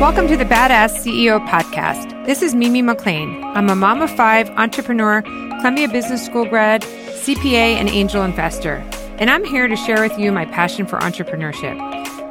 Welcome 0.00 0.28
to 0.28 0.36
the 0.36 0.44
Badass 0.44 1.00
CEO 1.00 1.44
podcast. 1.48 2.24
This 2.24 2.40
is 2.40 2.54
Mimi 2.54 2.82
McLean. 2.82 3.42
I'm 3.42 3.68
a 3.68 3.74
mom 3.74 4.00
of 4.00 4.08
five, 4.08 4.48
entrepreneur, 4.50 5.22
Columbia 5.22 5.88
Business 5.88 6.24
School 6.24 6.44
grad, 6.44 6.82
CPA, 6.82 7.74
and 7.74 7.88
angel 7.88 8.22
investor. 8.22 8.76
And 9.18 9.28
I'm 9.28 9.44
here 9.44 9.66
to 9.66 9.74
share 9.74 10.00
with 10.00 10.16
you 10.16 10.30
my 10.30 10.44
passion 10.44 10.86
for 10.86 11.00
entrepreneurship. 11.00 11.74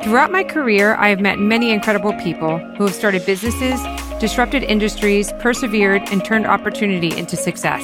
Throughout 0.01 0.31
my 0.31 0.45
career, 0.45 0.95
I 0.95 1.09
have 1.09 1.19
met 1.19 1.39
many 1.39 1.71
incredible 1.71 2.13
people 2.13 2.57
who 2.57 2.85
have 2.85 2.95
started 2.95 3.25
businesses, 3.25 3.81
disrupted 4.21 4.63
industries, 4.63 5.33
persevered, 5.33 6.03
and 6.09 6.23
turned 6.23 6.47
opportunity 6.47 7.17
into 7.17 7.35
success. 7.35 7.83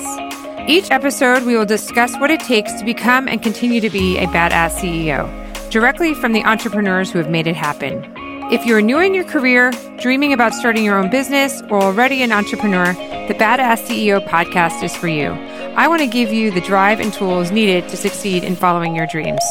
Each 0.66 0.92
episode, 0.92 1.44
we 1.44 1.58
will 1.58 1.66
discuss 1.66 2.18
what 2.20 2.32
it 2.32 2.40
takes 2.40 2.72
to 2.76 2.86
become 2.86 3.28
and 3.28 3.44
continue 3.44 3.82
to 3.82 3.90
be 3.90 4.18
a 4.18 4.28
badass 4.28 4.80
CEO, 4.80 5.28
directly 5.70 6.14
from 6.14 6.32
the 6.32 6.46
entrepreneurs 6.46 7.12
who 7.12 7.18
have 7.18 7.30
made 7.30 7.48
it 7.48 7.58
happen. 7.58 8.23
If 8.52 8.66
you're 8.66 8.82
new 8.82 9.00
in 9.00 9.14
your 9.14 9.24
career, 9.24 9.72
dreaming 10.00 10.34
about 10.34 10.54
starting 10.54 10.84
your 10.84 11.00
own 11.00 11.10
business, 11.10 11.62
or 11.70 11.82
already 11.82 12.22
an 12.24 12.32
entrepreneur, 12.32 12.88
the 13.28 13.34
Badass 13.34 13.88
CEO 13.88 14.26
podcast 14.28 14.84
is 14.84 14.96
for 14.96 15.08
you. 15.08 15.30
I 15.76 15.88
want 15.88 16.02
to 16.02 16.08
give 16.08 16.32
you 16.32 16.52
the 16.52 16.62
drive 16.62 17.00
and 17.00 17.14
tools 17.14 17.52
needed 17.52 17.88
to 17.90 17.98
succeed 17.98 18.44
in 18.44 18.56
following 18.56 18.96
your 18.96 19.08
dreams. 19.08 19.42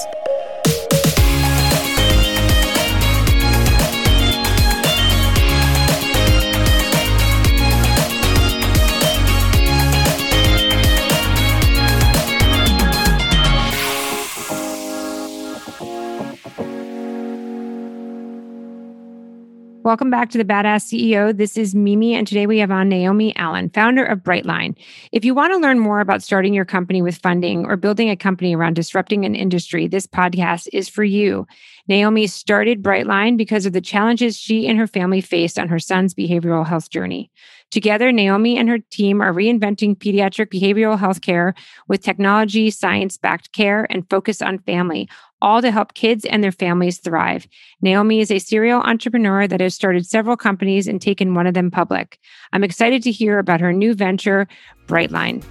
Welcome 19.85 20.11
back 20.11 20.31
to 20.31 20.39
the 20.39 20.45
Badass 20.45 20.93
CEO. 20.93 21.37
This 21.37 21.57
is 21.57 21.75
Mimi, 21.75 22.15
and 22.15 22.25
today 22.25 22.47
we 22.47 22.59
have 22.59 22.71
on 22.71 22.89
Naomi 22.89 23.34
Allen, 23.34 23.69
founder 23.69 24.05
of 24.05 24.20
Brightline. 24.20 24.79
If 25.11 25.25
you 25.25 25.34
want 25.34 25.53
to 25.53 25.59
learn 25.59 25.81
more 25.81 25.98
about 25.98 26.23
starting 26.23 26.55
your 26.55 26.65
company 26.65 27.03
with 27.03 27.17
funding 27.17 27.67
or 27.67 27.77
building 27.77 28.09
a 28.09 28.15
company 28.15 28.55
around 28.55 28.75
disrupting 28.75 29.25
an 29.25 29.34
industry, 29.34 29.89
this 29.89 30.06
podcast 30.06 30.69
is 30.73 30.89
for 30.89 31.03
you. 31.03 31.48
Naomi 31.89 32.29
started 32.29 32.81
Brightline 32.81 33.37
because 33.37 33.67
of 33.67 33.73
the 33.73 33.81
challenges 33.81 34.39
she 34.39 34.69
and 34.69 34.79
her 34.79 34.87
family 34.87 35.21
faced 35.21 35.59
on 35.59 35.67
her 35.67 35.81
son's 35.81 36.15
behavioral 36.15 36.65
health 36.65 36.89
journey. 36.89 37.28
Together, 37.73 38.12
Naomi 38.12 38.56
and 38.56 38.69
her 38.69 38.78
team 38.78 39.21
are 39.21 39.33
reinventing 39.33 39.97
pediatric 39.97 40.53
behavioral 40.53 40.99
health 40.99 41.23
care 41.23 41.55
with 41.89 42.03
technology, 42.03 42.71
science 42.71 43.17
backed 43.17 43.51
care, 43.51 43.89
and 43.91 44.09
focus 44.09 44.41
on 44.41 44.59
family, 44.61 45.09
all 45.43 45.61
to 45.61 45.71
help 45.71 45.93
kids 45.93 46.25
and 46.25 46.43
their 46.43 46.53
families 46.53 46.98
thrive. 46.98 47.47
Naomi 47.83 48.21
is 48.21 48.31
a 48.31 48.39
serial 48.39 48.81
entrepreneur 48.81 49.47
that 49.47 49.61
has 49.61 49.75
started 49.75 50.07
several 50.07 50.37
companies 50.37 50.87
and 50.87 51.03
taken 51.03 51.34
one 51.34 51.47
of 51.47 51.55
them 51.55 51.71
public. 51.71 52.19
I'm 52.53 52.65
excited 52.65 53.03
to 53.03 53.11
hear 53.11 53.39
about 53.39 53.61
her 53.61 53.73
new 53.73 53.93
venture, 53.93 54.49
Brightline. 54.87 55.45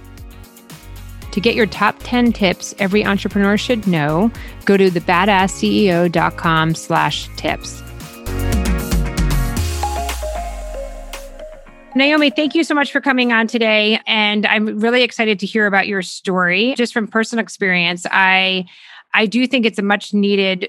To 1.30 1.40
get 1.40 1.54
your 1.54 1.66
top 1.66 1.96
10 2.00 2.32
tips 2.32 2.74
every 2.78 3.04
entrepreneur 3.04 3.56
should 3.56 3.86
know, 3.86 4.30
go 4.64 4.76
to 4.76 4.90
thebadassceo.com 4.90 6.74
slash 6.74 7.28
tips. 7.36 7.82
Naomi, 11.94 12.30
thank 12.30 12.54
you 12.54 12.64
so 12.64 12.74
much 12.74 12.90
for 12.90 13.02
coming 13.02 13.32
on 13.32 13.46
today. 13.46 14.00
And 14.06 14.46
I'm 14.46 14.80
really 14.80 15.02
excited 15.02 15.38
to 15.40 15.46
hear 15.46 15.66
about 15.66 15.86
your 15.88 16.00
story. 16.00 16.74
Just 16.74 16.94
from 16.94 17.06
personal 17.06 17.42
experience, 17.42 18.06
I 18.10 18.64
I 19.14 19.26
do 19.26 19.46
think 19.46 19.66
it's 19.66 19.78
a 19.78 19.82
much 19.82 20.14
needed 20.14 20.68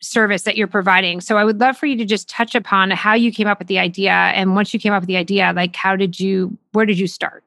service 0.00 0.42
that 0.42 0.56
you're 0.56 0.66
providing. 0.66 1.20
So 1.20 1.36
I 1.36 1.44
would 1.44 1.60
love 1.60 1.76
for 1.76 1.86
you 1.86 1.96
to 1.96 2.04
just 2.04 2.28
touch 2.28 2.54
upon 2.54 2.90
how 2.90 3.14
you 3.14 3.30
came 3.30 3.46
up 3.46 3.58
with 3.58 3.68
the 3.68 3.78
idea 3.78 4.12
and 4.12 4.54
once 4.54 4.72
you 4.72 4.80
came 4.80 4.92
up 4.92 5.02
with 5.02 5.08
the 5.08 5.16
idea, 5.16 5.52
like 5.54 5.76
how 5.76 5.96
did 5.96 6.18
you 6.18 6.56
where 6.72 6.86
did 6.86 6.98
you 6.98 7.06
start? 7.06 7.44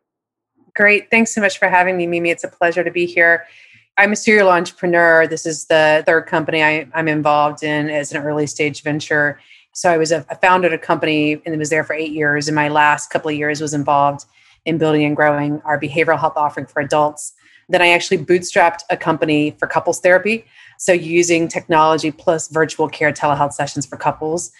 Great. 0.75 1.09
Thanks 1.11 1.33
so 1.33 1.41
much 1.41 1.57
for 1.57 1.67
having 1.67 1.97
me, 1.97 2.07
Mimi. 2.07 2.29
It's 2.29 2.43
a 2.43 2.47
pleasure 2.47 2.83
to 2.83 2.91
be 2.91 3.05
here. 3.05 3.45
I'm 3.97 4.11
a 4.11 4.15
serial 4.15 4.49
entrepreneur. 4.49 5.27
This 5.27 5.45
is 5.45 5.65
the 5.65 6.03
third 6.05 6.25
company 6.25 6.63
I, 6.63 6.87
am 6.95 7.07
involved 7.07 7.63
in 7.63 7.89
as 7.89 8.11
an 8.11 8.23
early 8.23 8.47
stage 8.47 8.81
venture. 8.81 9.39
So 9.73 9.91
I 9.91 9.97
was 9.97 10.11
a, 10.11 10.23
founded 10.41 10.73
a 10.73 10.79
company 10.79 11.41
and 11.45 11.57
was 11.59 11.69
there 11.69 11.83
for 11.83 11.93
eight 11.93 12.11
years. 12.11 12.47
And 12.47 12.55
my 12.55 12.69
last 12.69 13.11
couple 13.11 13.29
of 13.29 13.35
years 13.35 13.61
was 13.61 13.73
involved 13.73 14.25
in 14.65 14.79
building 14.79 15.03
and 15.03 15.15
growing 15.15 15.61
our 15.63 15.79
behavioral 15.79 16.19
health 16.19 16.33
offering 16.35 16.65
for 16.65 16.81
adults. 16.81 17.33
Then 17.69 17.81
I 17.81 17.89
actually 17.89 18.17
bootstrapped 18.17 18.81
a 18.89 18.97
company 18.97 19.55
for 19.59 19.67
couples 19.67 19.99
therapy. 19.99 20.45
So 20.77 20.91
using 20.91 21.47
technology 21.47 22.11
plus 22.11 22.49
virtual 22.49 22.89
care 22.89 23.11
telehealth 23.11 23.53
sessions 23.53 23.85
for 23.85 23.97
couples. 23.97 24.51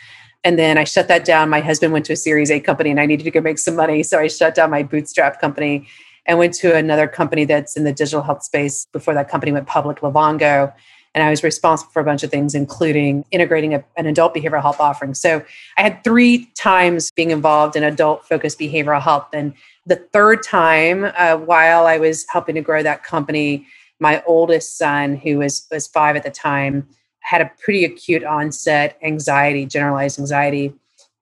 And 0.44 0.60
then 0.60 0.78
I 0.78 0.84
shut 0.84 1.08
that 1.08 1.26
down. 1.26 1.50
My 1.50 1.62
husband 1.62 1.94
went 1.94 2.06
to 2.06 2.14
a 2.14 2.18
Series 2.18 2.52
A 2.52 2.60
company 2.60 2.92
and 2.92 3.00
I 3.00 3.06
needed 3.06 3.24
to 3.24 3.32
go 3.32 3.42
make 3.42 3.58
some 3.58 3.76
money. 3.76 4.04
So 4.04 4.20
I 4.20 4.28
shut 4.28 4.56
down 4.56 4.70
my 4.70 4.84
bootstrap 4.84 5.40
company 5.40 5.88
and 6.26 6.38
went 6.38 6.54
to 6.56 6.76
another 6.76 7.08
company 7.08 7.46
that's 7.46 7.76
in 7.76 7.84
the 7.84 7.94
digital 7.94 8.22
health 8.22 8.44
space 8.44 8.88
before 8.92 9.14
that 9.14 9.30
company 9.30 9.52
went 9.52 9.68
public, 9.68 10.00
Livongo. 10.00 10.74
And 11.16 11.24
I 11.24 11.30
was 11.30 11.44
responsible 11.44 11.92
for 11.92 12.00
a 12.00 12.04
bunch 12.04 12.24
of 12.24 12.32
things, 12.32 12.56
including 12.56 13.24
integrating 13.30 13.74
a, 13.74 13.84
an 13.98 14.08
adult 14.08 14.34
behavioral 14.34 14.62
health 14.62 14.80
offering. 14.80 15.14
So 15.14 15.44
I 15.78 15.82
had 15.82 16.04
three 16.04 16.50
times 16.56 17.12
being 17.12 17.32
involved 17.32 17.76
in 17.76 17.84
adult 17.84 18.28
focused 18.28 18.60
behavioral 18.60 19.02
health. 19.02 19.28
And 19.32 19.54
the 19.86 19.98
third 20.14 20.44
time, 20.44 21.12
uh, 21.18 21.38
while 21.38 21.86
I 21.86 21.98
was 21.98 22.26
helping 22.30 22.56
to 22.56 22.62
grow 22.62 22.84
that 22.84 23.04
company, 23.04 23.66
my 24.00 24.24
oldest 24.26 24.78
son, 24.78 25.16
who 25.16 25.40
was, 25.40 25.68
was 25.72 25.88
five 25.88 26.16
at 26.16 26.24
the 26.24 26.32
time, 26.32 26.88
had 27.20 27.42
a 27.42 27.52
pretty 27.64 27.86
acute 27.86 28.24
onset 28.24 28.98
anxiety, 29.02 29.66
generalized 29.66 30.20
anxiety, 30.20 30.74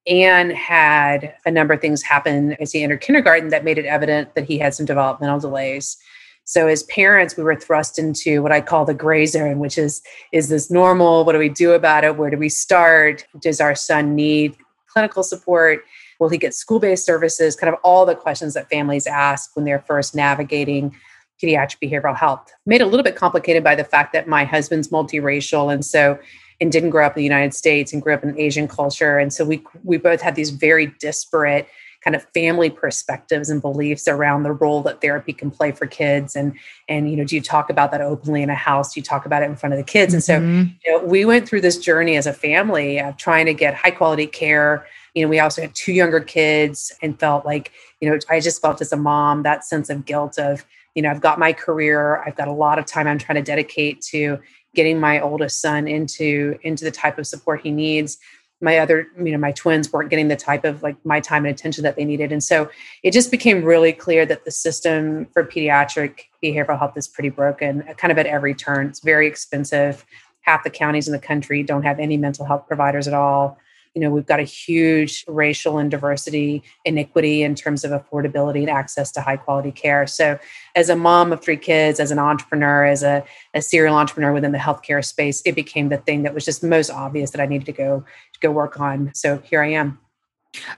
and 0.08 0.52
had 0.52 1.36
a 1.46 1.52
number 1.52 1.74
of 1.74 1.82
things 1.82 2.02
happen 2.02 2.54
as 2.60 2.72
he 2.72 2.84
entered 2.84 3.02
kindergarten 3.02 3.50
that 3.50 3.64
made 3.64 3.78
it 3.78 3.86
evident 3.86 4.34
that 4.36 4.46
he 4.46 4.58
had 4.58 4.74
some 4.74 4.86
developmental 4.86 5.40
delays. 5.40 5.98
So 6.44 6.68
as 6.68 6.84
parents, 6.84 7.38
we 7.38 7.44
were 7.44 7.56
thrust 7.56 8.00
into 8.00 8.42
what 8.42 8.52
I 8.52 8.62
call 8.62 8.84
the 8.84 8.96
gray 8.96 9.28
zone, 9.28 9.60
which 9.60 9.78
is 9.78 10.02
is 10.32 10.50
this 10.50 10.72
normal? 10.72 11.24
What 11.24 11.34
do 11.34 11.40
we 11.40 11.50
do 11.50 11.74
about 11.74 12.04
it? 12.04 12.18
Where 12.18 12.32
do 12.32 12.38
we 12.38 12.50
start? 12.50 13.26
Does 13.40 13.62
our 13.62 13.76
son 13.76 14.16
need 14.16 14.58
clinical 14.88 15.24
support? 15.24 15.84
Will 16.22 16.30
he 16.30 16.38
get 16.38 16.54
school 16.54 16.80
based 16.80 17.04
services? 17.04 17.56
Kind 17.56 17.74
of 17.74 17.80
all 17.84 18.06
the 18.06 18.14
questions 18.14 18.54
that 18.54 18.70
families 18.70 19.08
ask 19.08 19.56
when 19.56 19.66
they're 19.66 19.80
first 19.80 20.14
navigating 20.14 20.96
pediatric 21.42 21.78
behavioral 21.82 22.16
health. 22.16 22.54
Made 22.68 22.80
a 22.80 22.86
little 22.86 23.04
bit 23.04 23.16
complicated 23.16 23.64
by 23.64 23.74
the 23.74 23.84
fact 23.84 24.14
that 24.14 24.28
my 24.28 24.44
husband's 24.44 24.90
multiracial. 24.90 25.74
And 25.74 25.84
so, 25.84 26.20
and 26.62 26.72
didn't 26.72 26.92
grow 26.92 27.08
up 27.08 27.18
in 27.18 27.22
the 27.22 27.24
United 27.24 27.56
States 27.56 27.92
and 27.92 28.04
grew 28.04 28.14
up 28.14 28.24
in 28.24 28.40
Asian 28.40 28.68
culture. 28.68 29.18
And 29.18 29.34
so 29.34 29.44
we 29.44 29.64
we 29.84 29.98
both 29.98 30.22
had 30.22 30.36
these 30.36 30.52
very 30.52 30.94
disparate 31.00 31.68
kind 32.04 32.16
of 32.16 32.24
family 32.36 32.70
perspectives 32.70 33.50
and 33.50 33.60
beliefs 33.60 34.08
around 34.08 34.44
the 34.44 34.52
role 34.52 34.84
that 34.84 35.02
therapy 35.02 35.34
can 35.34 35.50
play 35.52 35.72
for 35.72 35.86
kids 35.86 36.36
and 36.36 36.58
and 36.88 37.12
you 37.12 37.16
know 37.16 37.24
do 37.24 37.36
you 37.36 37.42
talk 37.42 37.70
about 37.70 37.92
that 37.92 38.02
openly 38.02 38.42
in 38.42 38.50
a 38.50 38.56
house 38.56 38.94
do 38.94 39.00
you 39.00 39.04
talk 39.04 39.28
about 39.28 39.44
it 39.44 39.46
in 39.46 39.56
front 39.56 39.72
of 39.72 39.78
the 39.78 39.84
kids 39.84 40.12
and 40.12 40.24
so 40.24 40.40
mm-hmm. 40.40 40.72
you 40.84 40.92
know, 40.92 41.06
we 41.06 41.26
went 41.26 41.48
through 41.48 41.62
this 41.62 41.78
journey 41.78 42.16
as 42.18 42.26
a 42.26 42.34
family 42.34 43.00
of 43.00 43.16
trying 43.18 43.46
to 43.46 43.54
get 43.54 43.76
high 43.76 43.92
quality 43.92 44.26
care 44.26 44.88
you 45.14 45.24
know 45.24 45.30
we 45.30 45.40
also 45.40 45.62
had 45.62 45.74
two 45.76 45.94
younger 45.94 46.20
kids 46.20 46.92
and 47.02 47.20
felt 47.20 47.46
like 47.46 47.72
you 48.00 48.10
know 48.10 48.18
i 48.30 48.40
just 48.40 48.62
felt 48.62 48.82
as 48.82 48.92
a 48.92 48.98
mom 48.98 49.44
that 49.44 49.64
sense 49.64 49.90
of 49.90 50.06
guilt 50.06 50.38
of 50.38 50.66
you 50.96 51.02
know 51.02 51.10
i've 51.10 51.22
got 51.22 51.40
my 51.40 51.54
career 51.54 52.24
i've 52.26 52.36
got 52.36 52.48
a 52.48 52.54
lot 52.54 52.80
of 52.80 52.86
time 52.86 53.08
i'm 53.08 53.18
trying 53.18 53.36
to 53.36 53.42
dedicate 53.42 54.02
to 54.02 54.40
getting 54.74 55.00
my 55.00 55.20
oldest 55.20 55.62
son 55.62 55.88
into 55.88 56.58
into 56.64 56.84
the 56.84 56.92
type 56.92 57.18
of 57.18 57.28
support 57.28 57.62
he 57.62 57.72
needs. 57.72 58.18
My 58.64 58.78
other 58.78 59.08
you 59.18 59.32
know 59.32 59.38
my 59.38 59.52
twins 59.52 59.92
weren't 59.92 60.10
getting 60.10 60.28
the 60.28 60.36
type 60.36 60.66
of 60.66 60.84
like 60.84 60.96
my 61.06 61.20
time 61.20 61.46
and 61.46 61.54
attention 61.54 61.84
that 61.84 61.96
they 61.96 62.06
needed. 62.06 62.32
And 62.32 62.44
so 62.44 62.70
it 63.04 63.12
just 63.12 63.32
became 63.32 63.64
really 63.64 63.92
clear 63.92 64.26
that 64.26 64.46
the 64.46 64.52
system 64.52 65.26
for 65.34 65.44
pediatric 65.44 66.22
behavioral 66.44 66.78
health 66.78 66.96
is 66.96 67.08
pretty 67.08 67.30
broken 67.30 67.84
uh, 67.90 67.94
kind 67.94 68.12
of 68.12 68.18
at 68.18 68.28
every 68.28 68.54
turn. 68.54 68.88
It's 68.88 69.00
very 69.00 69.28
expensive. 69.28 70.06
Half 70.42 70.64
the 70.64 70.70
counties 70.70 71.08
in 71.08 71.12
the 71.12 71.20
country 71.20 71.64
don't 71.64 71.84
have 71.84 72.00
any 72.00 72.18
mental 72.18 72.46
health 72.46 72.68
providers 72.68 73.08
at 73.08 73.14
all 73.14 73.58
you 73.94 74.02
know 74.02 74.10
we've 74.10 74.26
got 74.26 74.40
a 74.40 74.44
huge 74.44 75.26
racial 75.28 75.78
and 75.78 75.92
diversity 75.92 76.64
inequity 76.86 77.44
in 77.44 77.56
terms 77.56 77.84
of 77.84 77.92
affordability 77.92 78.60
and 78.60 78.70
access 78.70 79.12
to 79.12 79.22
high 79.22 79.38
quality 79.38 79.72
care 79.72 80.08
so 80.08 80.38
as 80.76 80.90
a 80.90 80.96
mom 80.96 81.34
of 81.34 81.42
three 81.42 81.58
kids 81.58 82.00
as 82.00 82.12
an 82.12 82.20
entrepreneur 82.20 82.86
as 82.86 83.04
a, 83.04 83.24
a 83.54 83.62
serial 83.62 83.96
entrepreneur 83.96 84.34
within 84.34 84.52
the 84.52 84.58
healthcare 84.58 85.04
space 85.04 85.42
it 85.46 85.56
became 85.56 85.90
the 85.90 85.98
thing 85.98 86.24
that 86.24 86.34
was 86.34 86.46
just 86.46 86.64
most 86.64 86.90
obvious 86.90 87.32
that 87.32 87.42
i 87.42 87.46
needed 87.46 87.66
to 87.66 87.72
go 87.72 88.04
to 88.34 88.40
go 88.40 88.52
work 88.52 88.80
on 88.80 89.12
so 89.14 89.38
here 89.40 89.62
i 89.62 89.68
am 89.68 90.00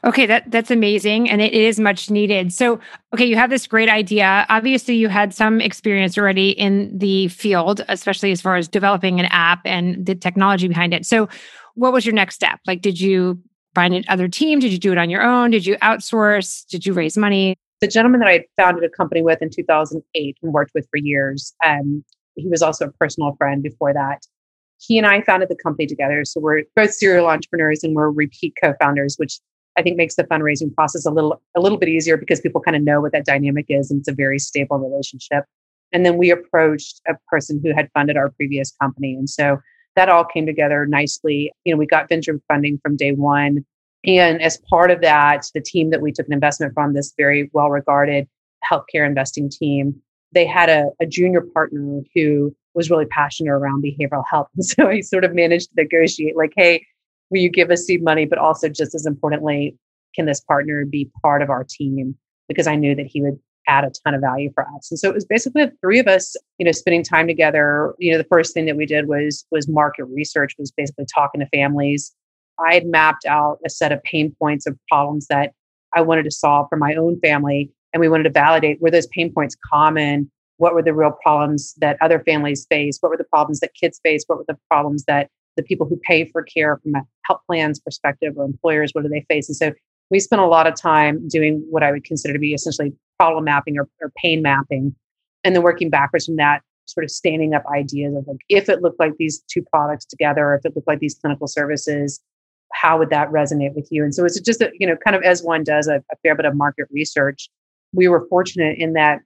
Okay, 0.03 0.27
that 0.27 0.49
that's 0.51 0.69
amazing 0.69 1.29
and 1.29 1.41
it 1.41 1.51
is 1.53 1.79
much 1.79 2.11
needed. 2.11 2.53
So, 2.53 2.79
okay, 3.13 3.25
you 3.25 3.35
have 3.35 3.49
this 3.49 3.65
great 3.65 3.89
idea. 3.89 4.45
Obviously, 4.49 4.95
you 4.95 5.09
had 5.09 5.33
some 5.33 5.59
experience 5.59 6.15
already 6.15 6.51
in 6.51 6.95
the 6.95 7.27
field, 7.29 7.83
especially 7.89 8.31
as 8.31 8.39
far 8.39 8.55
as 8.55 8.67
developing 8.67 9.19
an 9.19 9.25
app 9.27 9.61
and 9.65 10.05
the 10.05 10.13
technology 10.13 10.67
behind 10.67 10.93
it. 10.93 11.05
So, 11.07 11.27
what 11.75 11.93
was 11.93 12.05
your 12.05 12.15
next 12.15 12.35
step? 12.35 12.59
Like, 12.67 12.81
did 12.81 12.99
you 12.99 13.39
find 13.75 13.93
another 13.93 14.27
team? 14.27 14.59
Did 14.59 14.71
you 14.71 14.77
do 14.77 14.91
it 14.91 14.97
on 14.97 15.09
your 15.09 15.23
own? 15.23 15.51
Did 15.51 15.65
you 15.65 15.75
outsource? 15.77 16.65
Did 16.67 16.85
you 16.85 16.93
raise 16.93 17.17
money? 17.17 17.55
The 17.81 17.87
gentleman 17.87 18.19
that 18.21 18.29
I 18.29 18.45
founded 18.55 18.83
a 18.83 18.89
company 18.89 19.21
with 19.21 19.41
in 19.41 19.49
2008 19.49 20.37
and 20.41 20.53
worked 20.53 20.71
with 20.73 20.87
for 20.89 20.97
years, 20.97 21.53
um, 21.65 22.03
he 22.35 22.47
was 22.47 22.61
also 22.61 22.87
a 22.87 22.91
personal 22.91 23.35
friend 23.37 23.61
before 23.61 23.93
that. 23.93 24.21
he 24.79 24.97
and 24.97 25.07
I 25.07 25.21
founded 25.21 25.49
the 25.49 25.55
company 25.55 25.85
together. 25.87 26.25
So 26.25 26.39
we're 26.39 26.63
both 26.75 26.93
serial 26.93 27.27
entrepreneurs 27.27 27.83
and 27.83 27.95
we're 27.95 28.09
repeat 28.09 28.53
co-founders, 28.61 29.15
which 29.17 29.39
I 29.77 29.81
think 29.81 29.97
makes 29.97 30.15
the 30.15 30.23
fundraising 30.25 30.73
process 30.73 31.05
a 31.05 31.11
little 31.11 31.41
a 31.55 31.61
little 31.61 31.77
bit 31.77 31.89
easier 31.89 32.17
because 32.17 32.39
people 32.41 32.61
kind 32.61 32.77
of 32.77 32.83
know 32.83 33.01
what 33.01 33.11
that 33.13 33.25
dynamic 33.25 33.65
is 33.69 33.89
and 33.89 33.99
it's 33.99 34.09
a 34.09 34.13
very 34.13 34.39
stable 34.39 34.77
relationship. 34.77 35.45
And 35.91 36.05
then 36.05 36.17
we 36.17 36.31
approached 36.31 37.01
a 37.07 37.13
person 37.27 37.59
who 37.63 37.73
had 37.73 37.89
funded 37.93 38.17
our 38.17 38.29
previous 38.31 38.71
company. 38.81 39.13
And 39.13 39.29
so 39.29 39.57
that 39.95 40.09
all 40.09 40.25
came 40.25 40.45
together 40.45 40.85
nicely. 40.85 41.51
You 41.65 41.73
know, 41.73 41.77
we 41.77 41.85
got 41.85 42.09
venture 42.09 42.39
funding 42.47 42.79
from 42.81 42.97
day 42.97 43.11
one. 43.11 43.65
And 44.05 44.41
as 44.41 44.59
part 44.69 44.91
of 44.91 45.01
that, 45.01 45.45
the 45.53 45.61
team 45.61 45.89
that 45.91 46.01
we 46.01 46.11
took 46.11 46.27
an 46.27 46.33
investment 46.33 46.73
from, 46.73 46.93
this 46.93 47.13
very 47.17 47.49
well 47.53 47.69
regarded 47.69 48.27
healthcare 48.69 49.05
investing 49.05 49.49
team, 49.49 49.95
they 50.33 50.45
had 50.45 50.69
a, 50.69 50.87
a 51.01 51.05
junior 51.05 51.41
partner 51.41 52.01
who 52.13 52.55
was 52.73 52.89
really 52.89 53.05
passionate 53.05 53.51
around 53.51 53.83
behavioral 53.83 54.23
health. 54.29 54.47
And 54.55 54.65
so 54.65 54.87
I 54.87 55.01
sort 55.01 55.23
of 55.23 55.33
managed 55.33 55.69
to 55.69 55.83
negotiate, 55.83 56.35
like, 56.35 56.53
hey, 56.55 56.85
will 57.29 57.39
you 57.39 57.49
give 57.49 57.71
us 57.71 57.85
seed 57.85 58.03
money? 58.03 58.25
But 58.25 58.39
also, 58.39 58.67
just 58.69 58.95
as 58.95 59.05
importantly, 59.05 59.77
can 60.15 60.25
this 60.25 60.41
partner 60.41 60.85
be 60.85 61.09
part 61.21 61.41
of 61.41 61.49
our 61.49 61.65
team? 61.67 62.15
Because 62.47 62.67
I 62.67 62.75
knew 62.75 62.95
that 62.95 63.07
he 63.07 63.21
would 63.21 63.39
add 63.67 63.83
a 63.83 63.91
ton 64.03 64.13
of 64.13 64.21
value 64.21 64.51
for 64.53 64.67
us. 64.75 64.91
And 64.91 64.99
so 64.99 65.09
it 65.09 65.15
was 65.15 65.25
basically 65.25 65.65
the 65.65 65.71
three 65.81 65.99
of 65.99 66.07
us, 66.07 66.35
you 66.57 66.65
know, 66.65 66.71
spending 66.71 67.03
time 67.03 67.27
together. 67.27 67.93
You 67.99 68.11
know, 68.11 68.17
the 68.17 68.25
first 68.25 68.53
thing 68.53 68.65
that 68.65 68.77
we 68.77 68.85
did 68.85 69.07
was 69.07 69.45
was 69.51 69.67
market 69.67 70.05
research, 70.05 70.55
was 70.57 70.71
basically 70.71 71.05
talking 71.13 71.41
to 71.41 71.47
families. 71.47 72.13
I 72.59 72.73
had 72.73 72.85
mapped 72.85 73.25
out 73.25 73.59
a 73.65 73.69
set 73.69 73.91
of 73.91 74.01
pain 74.03 74.35
points 74.39 74.67
of 74.67 74.77
problems 74.87 75.27
that 75.27 75.53
I 75.93 76.01
wanted 76.01 76.23
to 76.23 76.31
solve 76.31 76.67
for 76.69 76.77
my 76.77 76.93
own 76.95 77.19
family. 77.19 77.71
And 77.93 78.01
we 78.01 78.09
wanted 78.09 78.23
to 78.23 78.29
validate 78.31 78.81
were 78.81 78.91
those 78.91 79.07
pain 79.07 79.31
points 79.31 79.55
common? 79.69 80.29
What 80.57 80.73
were 80.73 80.83
the 80.83 80.93
real 80.93 81.15
problems 81.23 81.73
that 81.77 81.97
other 82.01 82.19
families 82.19 82.65
face? 82.69 82.97
What 82.99 83.09
were 83.09 83.17
the 83.17 83.23
problems 83.23 83.59
that 83.59 83.73
kids 83.73 83.99
face? 84.03 84.23
What 84.27 84.37
were 84.39 84.45
the 84.47 84.57
problems 84.69 85.05
that 85.05 85.29
the 85.55 85.63
people 85.63 85.87
who 85.87 85.97
pay 85.97 86.25
for 86.25 86.43
care 86.43 86.77
from 86.77 86.95
a 86.95 87.03
health 87.25 87.41
plans 87.47 87.79
perspective 87.79 88.33
or 88.37 88.45
employers, 88.45 88.91
what 88.93 89.03
do 89.03 89.09
they 89.09 89.25
face? 89.29 89.49
And 89.49 89.55
so 89.55 89.71
we 90.09 90.19
spent 90.19 90.41
a 90.41 90.47
lot 90.47 90.67
of 90.67 90.75
time 90.75 91.27
doing 91.27 91.65
what 91.69 91.83
I 91.83 91.91
would 91.91 92.03
consider 92.03 92.33
to 92.33 92.39
be 92.39 92.53
essentially 92.53 92.93
problem 93.17 93.45
mapping 93.45 93.77
or, 93.77 93.87
or 94.01 94.11
pain 94.17 94.41
mapping, 94.41 94.95
and 95.43 95.55
then 95.55 95.63
working 95.63 95.89
backwards 95.89 96.25
from 96.25 96.37
that, 96.37 96.61
sort 96.85 97.03
of 97.03 97.11
standing 97.11 97.53
up 97.53 97.63
ideas 97.73 98.15
of 98.15 98.27
like 98.27 98.37
if 98.49 98.69
it 98.69 98.81
looked 98.81 98.99
like 98.99 99.13
these 99.17 99.43
two 99.49 99.63
products 99.71 100.05
together, 100.05 100.45
or 100.45 100.55
if 100.55 100.65
it 100.65 100.75
looked 100.75 100.87
like 100.87 100.99
these 100.99 101.15
clinical 101.15 101.47
services, 101.47 102.21
how 102.73 102.97
would 102.97 103.09
that 103.09 103.29
resonate 103.31 103.75
with 103.75 103.87
you? 103.91 104.03
And 104.03 104.13
so 104.13 104.25
it's 104.25 104.39
just 104.39 104.61
a, 104.61 104.71
you 104.79 104.87
know 104.87 104.95
kind 104.97 105.15
of 105.15 105.23
as 105.23 105.43
one 105.43 105.63
does 105.63 105.87
a, 105.87 105.97
a 106.11 106.15
fair 106.23 106.35
bit 106.35 106.45
of 106.45 106.55
market 106.55 106.87
research. 106.91 107.49
We 107.93 108.07
were 108.07 108.25
fortunate 108.29 108.77
in 108.77 108.93
that 108.93 109.19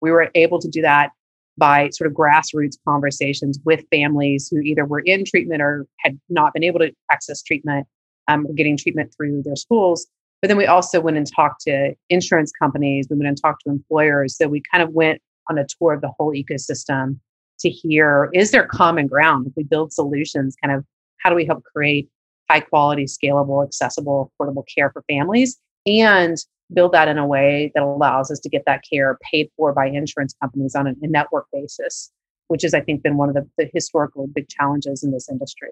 we 0.00 0.10
were 0.10 0.30
able 0.34 0.60
to 0.60 0.68
do 0.68 0.82
that 0.82 1.10
by 1.56 1.88
sort 1.90 2.10
of 2.10 2.16
grassroots 2.16 2.76
conversations 2.86 3.58
with 3.64 3.84
families 3.90 4.48
who 4.50 4.60
either 4.60 4.84
were 4.84 5.00
in 5.00 5.24
treatment 5.24 5.62
or 5.62 5.86
had 5.98 6.18
not 6.28 6.52
been 6.52 6.64
able 6.64 6.80
to 6.80 6.92
access 7.10 7.42
treatment, 7.42 7.86
um, 8.28 8.46
getting 8.54 8.76
treatment 8.76 9.14
through 9.16 9.42
their 9.44 9.56
schools. 9.56 10.06
But 10.44 10.48
then 10.48 10.58
we 10.58 10.66
also 10.66 11.00
went 11.00 11.16
and 11.16 11.26
talked 11.26 11.62
to 11.62 11.94
insurance 12.10 12.52
companies, 12.52 13.06
we 13.08 13.16
went 13.16 13.28
and 13.28 13.40
talked 13.40 13.62
to 13.64 13.70
employers. 13.70 14.36
So 14.36 14.46
we 14.46 14.60
kind 14.70 14.82
of 14.82 14.90
went 14.90 15.22
on 15.48 15.56
a 15.56 15.64
tour 15.66 15.94
of 15.94 16.02
the 16.02 16.12
whole 16.18 16.34
ecosystem 16.34 17.18
to 17.60 17.70
hear 17.70 18.28
is 18.34 18.50
there 18.50 18.66
common 18.66 19.06
ground? 19.06 19.46
If 19.46 19.54
we 19.56 19.62
build 19.62 19.94
solutions, 19.94 20.54
kind 20.62 20.76
of 20.76 20.84
how 21.16 21.30
do 21.30 21.34
we 21.34 21.46
help 21.46 21.64
create 21.64 22.10
high 22.50 22.60
quality, 22.60 23.06
scalable, 23.06 23.64
accessible, 23.64 24.30
affordable 24.38 24.64
care 24.76 24.90
for 24.90 25.02
families? 25.08 25.58
And 25.86 26.36
build 26.74 26.92
that 26.92 27.08
in 27.08 27.16
a 27.16 27.26
way 27.26 27.72
that 27.74 27.82
allows 27.82 28.30
us 28.30 28.38
to 28.40 28.50
get 28.50 28.64
that 28.66 28.82
care 28.86 29.16
paid 29.22 29.48
for 29.56 29.72
by 29.72 29.86
insurance 29.86 30.34
companies 30.42 30.74
on 30.74 30.86
a, 30.86 30.94
network 31.00 31.46
basis, 31.54 32.12
which 32.48 32.64
has, 32.64 32.74
I 32.74 32.82
think, 32.82 33.02
been 33.02 33.16
one 33.16 33.30
of 33.30 33.34
the, 33.34 33.48
the 33.56 33.70
historical 33.72 34.26
big 34.26 34.50
challenges 34.50 35.02
in 35.02 35.10
this 35.10 35.26
industry. 35.30 35.70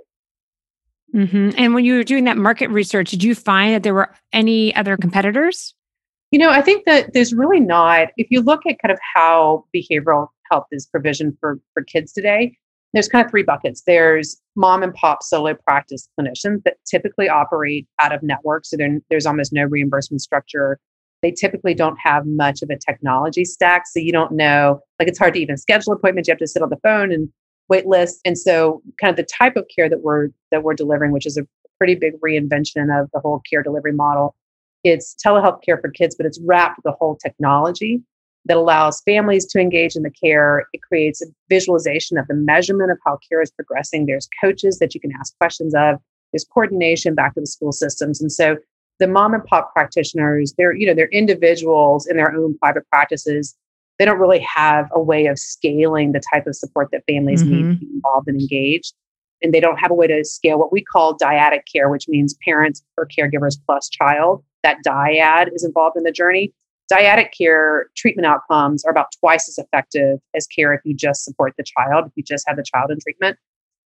Mm-hmm. 1.14 1.50
And 1.58 1.74
when 1.74 1.84
you 1.84 1.94
were 1.94 2.04
doing 2.04 2.24
that 2.24 2.36
market 2.36 2.68
research, 2.70 3.10
did 3.10 3.22
you 3.22 3.34
find 3.34 3.74
that 3.74 3.82
there 3.82 3.94
were 3.94 4.14
any 4.32 4.74
other 4.74 4.96
competitors? 4.96 5.74
You 6.30 6.38
know, 6.38 6.50
I 6.50 6.62
think 6.62 6.86
that 6.86 7.12
there's 7.12 7.34
really 7.34 7.60
not. 7.60 8.08
If 8.16 8.28
you 8.30 8.40
look 8.40 8.62
at 8.66 8.78
kind 8.80 8.92
of 8.92 8.98
how 9.14 9.66
behavioral 9.76 10.28
health 10.50 10.66
is 10.72 10.86
provisioned 10.86 11.36
for, 11.40 11.60
for 11.74 11.84
kids 11.84 12.12
today, 12.12 12.56
there's 12.94 13.08
kind 13.08 13.24
of 13.24 13.30
three 13.30 13.42
buckets. 13.42 13.82
There's 13.86 14.40
mom 14.56 14.82
and 14.82 14.94
pop 14.94 15.22
solo 15.22 15.54
practice 15.54 16.08
clinicians 16.18 16.62
that 16.64 16.76
typically 16.86 17.28
operate 17.28 17.86
out 18.00 18.12
of 18.14 18.22
networks. 18.22 18.70
So 18.70 18.76
there's 19.10 19.26
almost 19.26 19.52
no 19.52 19.64
reimbursement 19.64 20.20
structure. 20.20 20.78
They 21.22 21.30
typically 21.30 21.74
don't 21.74 21.96
have 22.02 22.26
much 22.26 22.62
of 22.62 22.70
a 22.70 22.76
technology 22.76 23.44
stack. 23.44 23.84
So 23.86 24.00
you 24.00 24.12
don't 24.12 24.32
know, 24.32 24.80
like 24.98 25.08
it's 25.08 25.18
hard 25.18 25.34
to 25.34 25.40
even 25.40 25.56
schedule 25.56 25.92
appointments. 25.92 26.28
You 26.28 26.32
have 26.32 26.38
to 26.38 26.46
sit 26.46 26.62
on 26.62 26.68
the 26.68 26.80
phone 26.82 27.12
and 27.12 27.28
wait 27.68 27.86
lists. 27.86 28.20
And 28.24 28.36
so 28.36 28.82
kind 29.00 29.10
of 29.10 29.16
the 29.16 29.28
type 29.30 29.56
of 29.56 29.66
care 29.74 29.88
that 29.88 30.02
we're 30.02 30.28
that 30.50 30.62
we're 30.62 30.74
delivering, 30.74 31.12
which 31.12 31.26
is 31.26 31.36
a 31.36 31.46
pretty 31.78 31.94
big 31.94 32.20
reinvention 32.20 33.00
of 33.00 33.10
the 33.12 33.20
whole 33.20 33.40
care 33.48 33.62
delivery 33.62 33.92
model. 33.92 34.34
It's 34.84 35.16
telehealth 35.24 35.62
care 35.62 35.78
for 35.78 35.90
kids, 35.90 36.14
but 36.16 36.26
it's 36.26 36.40
wrapped 36.44 36.78
with 36.78 36.84
the 36.84 36.96
whole 36.98 37.16
technology 37.16 38.02
that 38.46 38.56
allows 38.56 39.00
families 39.02 39.46
to 39.46 39.60
engage 39.60 39.94
in 39.94 40.02
the 40.02 40.10
care. 40.10 40.66
It 40.72 40.82
creates 40.82 41.22
a 41.22 41.26
visualization 41.48 42.18
of 42.18 42.26
the 42.26 42.34
measurement 42.34 42.90
of 42.90 42.98
how 43.06 43.18
care 43.28 43.40
is 43.40 43.50
progressing. 43.50 44.06
There's 44.06 44.28
coaches 44.42 44.78
that 44.78 44.94
you 44.94 45.00
can 45.00 45.12
ask 45.18 45.36
questions 45.38 45.74
of. 45.74 45.96
There's 46.32 46.44
coordination 46.44 47.14
back 47.14 47.34
to 47.34 47.40
the 47.40 47.46
school 47.46 47.72
systems. 47.72 48.20
And 48.20 48.32
so 48.32 48.56
the 48.98 49.06
mom 49.06 49.34
and 49.34 49.44
pop 49.44 49.72
practitioners, 49.72 50.54
they're, 50.58 50.74
you 50.74 50.86
know, 50.86 50.94
they're 50.94 51.08
individuals 51.08 52.06
in 52.06 52.16
their 52.16 52.34
own 52.34 52.56
private 52.58 52.88
practices. 52.90 53.56
They 54.02 54.06
don't 54.06 54.18
really 54.18 54.40
have 54.40 54.88
a 54.92 55.00
way 55.00 55.26
of 55.26 55.38
scaling 55.38 56.10
the 56.10 56.20
type 56.32 56.48
of 56.48 56.56
support 56.56 56.88
that 56.90 57.04
families 57.08 57.44
mm-hmm. 57.44 57.68
need 57.68 57.80
to 57.80 57.86
be 57.86 57.92
involved 57.94 58.26
and 58.26 58.40
engaged. 58.40 58.94
And 59.42 59.54
they 59.54 59.60
don't 59.60 59.78
have 59.78 59.92
a 59.92 59.94
way 59.94 60.08
to 60.08 60.24
scale 60.24 60.58
what 60.58 60.72
we 60.72 60.82
call 60.82 61.16
dyadic 61.16 61.62
care, 61.72 61.88
which 61.88 62.08
means 62.08 62.36
parents 62.44 62.82
or 62.96 63.06
caregivers 63.06 63.56
plus 63.64 63.88
child. 63.88 64.42
That 64.64 64.78
dyad 64.86 65.54
is 65.54 65.64
involved 65.64 65.96
in 65.96 66.02
the 66.02 66.12
journey 66.12 66.52
dyadic 66.92 67.28
care 67.36 67.86
treatment 67.96 68.26
outcomes 68.26 68.84
are 68.84 68.90
about 68.90 69.06
twice 69.18 69.48
as 69.48 69.58
effective 69.58 70.18
as 70.34 70.46
care 70.46 70.72
if 70.72 70.80
you 70.84 70.94
just 70.94 71.24
support 71.24 71.54
the 71.56 71.64
child, 71.64 72.06
if 72.06 72.12
you 72.16 72.22
just 72.22 72.44
have 72.46 72.56
the 72.56 72.64
child 72.64 72.90
in 72.90 72.98
treatment. 73.00 73.38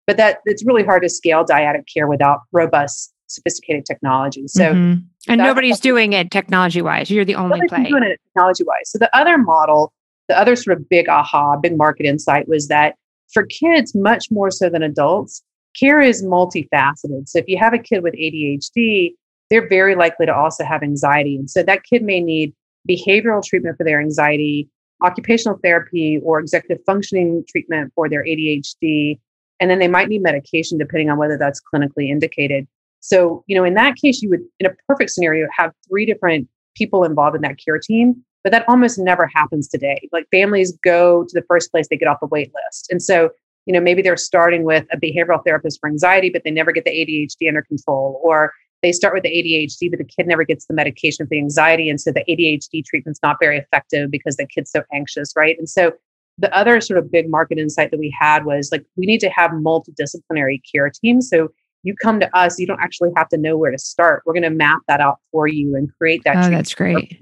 But 0.08 0.18
that 0.18 0.40
it's 0.46 0.66
really 0.66 0.84
hard 0.84 1.04
to 1.04 1.10
scale 1.10 1.44
dyadic 1.44 1.84
care 1.92 2.08
without 2.08 2.42
robust, 2.52 3.14
sophisticated 3.28 3.86
technology. 3.86 4.48
So 4.48 4.74
mm-hmm. 4.74 5.02
and 5.28 5.40
nobody's 5.40 5.80
doing 5.80 6.14
it 6.14 6.32
technology 6.32 6.82
wise. 6.82 7.10
You're 7.10 7.26
the 7.26 7.36
only 7.36 7.60
play. 7.68 7.84
doing 7.84 8.04
it 8.04 8.20
technology 8.28 8.64
wise. 8.64 8.90
So 8.90 9.00
the 9.00 9.16
other 9.18 9.38
model, 9.38 9.94
the 10.28 10.38
other 10.38 10.56
sort 10.56 10.78
of 10.78 10.90
big 10.90 11.08
aha, 11.10 11.58
big 11.58 11.78
market 11.78 12.06
insight 12.06 12.48
was 12.48 12.68
that 12.68 12.96
for 13.32 13.46
kids, 13.46 13.94
much 13.96 14.32
more 14.32 14.52
so 14.52 14.70
than 14.70 14.84
adults, 14.84 15.44
care 15.78 16.02
is 16.02 16.24
multifaceted. 16.24 17.28
So 17.28 17.40
if 17.40 17.46
you 17.48 17.58
have 17.58 17.74
a 17.74 17.80
kid 17.80 18.02
with 18.04 18.14
ADHD, 18.14 19.14
they're 19.50 19.68
very 19.68 19.96
likely 19.96 20.26
to 20.26 20.36
also 20.36 20.64
have 20.64 20.84
anxiety. 20.84 21.36
And 21.36 21.50
so 21.50 21.64
that 21.64 21.84
kid 21.84 22.04
may 22.04 22.22
need 22.22 22.54
behavioral 22.90 23.44
treatment 23.44 23.78
for 23.78 23.84
their 23.84 24.00
anxiety, 24.00 24.70
occupational 25.04 25.60
therapy, 25.64 26.20
or 26.24 26.40
executive 26.40 26.84
functioning 26.86 27.44
treatment 27.50 27.92
for 27.96 28.10
their 28.10 28.24
ADHD. 28.24 29.20
And 29.60 29.70
then 29.70 29.80
they 29.80 29.88
might 29.88 30.08
need 30.08 30.22
medication 30.22 30.78
depending 30.78 31.10
on 31.10 31.18
whether 31.18 31.38
that's 31.38 31.62
clinically 31.74 32.10
indicated. 32.10 32.68
So, 33.02 33.44
you 33.48 33.56
know, 33.56 33.64
in 33.64 33.76
that 33.76 33.96
case, 33.98 34.22
you 34.22 34.30
would, 34.30 34.42
in 34.60 34.66
a 34.66 34.74
perfect 34.88 35.12
scenario, 35.12 35.48
have 35.56 35.72
three 35.88 36.06
different 36.06 36.48
people 36.76 37.04
involved 37.04 37.36
in 37.36 37.42
that 37.44 37.58
care 37.64 37.80
team, 37.80 38.24
but 38.46 38.52
that 38.52 38.64
almost 38.70 39.00
never 39.00 39.26
happens 39.26 39.68
today. 39.68 40.08
Like 40.14 40.28
families 40.30 40.72
go 40.84 41.24
to 41.24 41.34
the 41.34 41.44
first 41.48 41.72
place 41.72 41.88
they 41.90 41.98
get 41.98 42.08
off 42.08 42.20
the 42.22 42.28
wait 42.28 42.52
list. 42.54 42.86
And 42.92 43.02
so, 43.02 43.32
you 43.66 43.74
know, 43.74 43.82
maybe 43.82 44.04
they're 44.04 44.16
starting 44.16 44.64
with 44.64 44.86
a 44.92 44.98
behavioral 44.98 45.44
therapist 45.44 45.80
for 45.80 45.90
anxiety, 45.90 46.30
but 46.30 46.44
they 46.44 46.52
never 46.52 46.72
get 46.72 46.86
the 46.86 46.92
ADHD 46.92 47.48
under 47.48 47.64
control, 47.64 48.22
or 48.24 48.54
they 48.84 48.92
start 48.92 49.16
with 49.16 49.24
the 49.24 49.30
ADHD, 49.30 49.90
but 49.90 49.98
the 49.98 50.06
kid 50.06 50.28
never 50.28 50.44
gets 50.44 50.68
the 50.68 50.76
medication 50.76 51.26
for 51.26 51.32
the 51.32 51.40
anxiety. 51.40 51.90
And 51.90 52.00
so 52.00 52.12
the 52.12 52.24
ADHD 52.30 52.86
treatment's 52.86 53.20
not 53.24 53.38
very 53.42 53.58
effective 53.58 54.12
because 54.12 54.36
the 54.36 54.46
kid's 54.46 54.70
so 54.70 54.84
anxious, 54.94 55.34
right? 55.36 55.58
And 55.58 55.68
so 55.68 55.94
the 56.38 56.56
other 56.56 56.80
sort 56.82 57.00
of 57.00 57.12
big 57.12 57.28
market 57.28 57.58
insight 57.58 57.90
that 57.90 58.00
we 58.00 58.16
had 58.16 58.46
was 58.46 58.70
like, 58.72 58.86
we 58.96 59.08
need 59.08 59.22
to 59.22 59.30
have 59.30 59.50
multidisciplinary 59.50 60.62
care 60.72 60.92
teams. 60.92 61.28
So 61.30 61.48
you 61.82 61.96
come 61.96 62.20
to 62.20 62.38
us, 62.38 62.60
you 62.60 62.68
don't 62.68 62.80
actually 62.80 63.10
have 63.16 63.30
to 63.30 63.38
know 63.40 63.58
where 63.58 63.72
to 63.72 63.80
start. 63.80 64.22
We're 64.24 64.34
going 64.34 64.44
to 64.44 64.52
map 64.52 64.82
that 64.88 65.02
out 65.02 65.18
for 65.32 65.48
you 65.48 65.76
and 65.76 65.90
create 65.98 66.22
that. 66.26 66.46
Oh, 66.46 66.50
that's 66.52 66.76
great. 66.76 67.20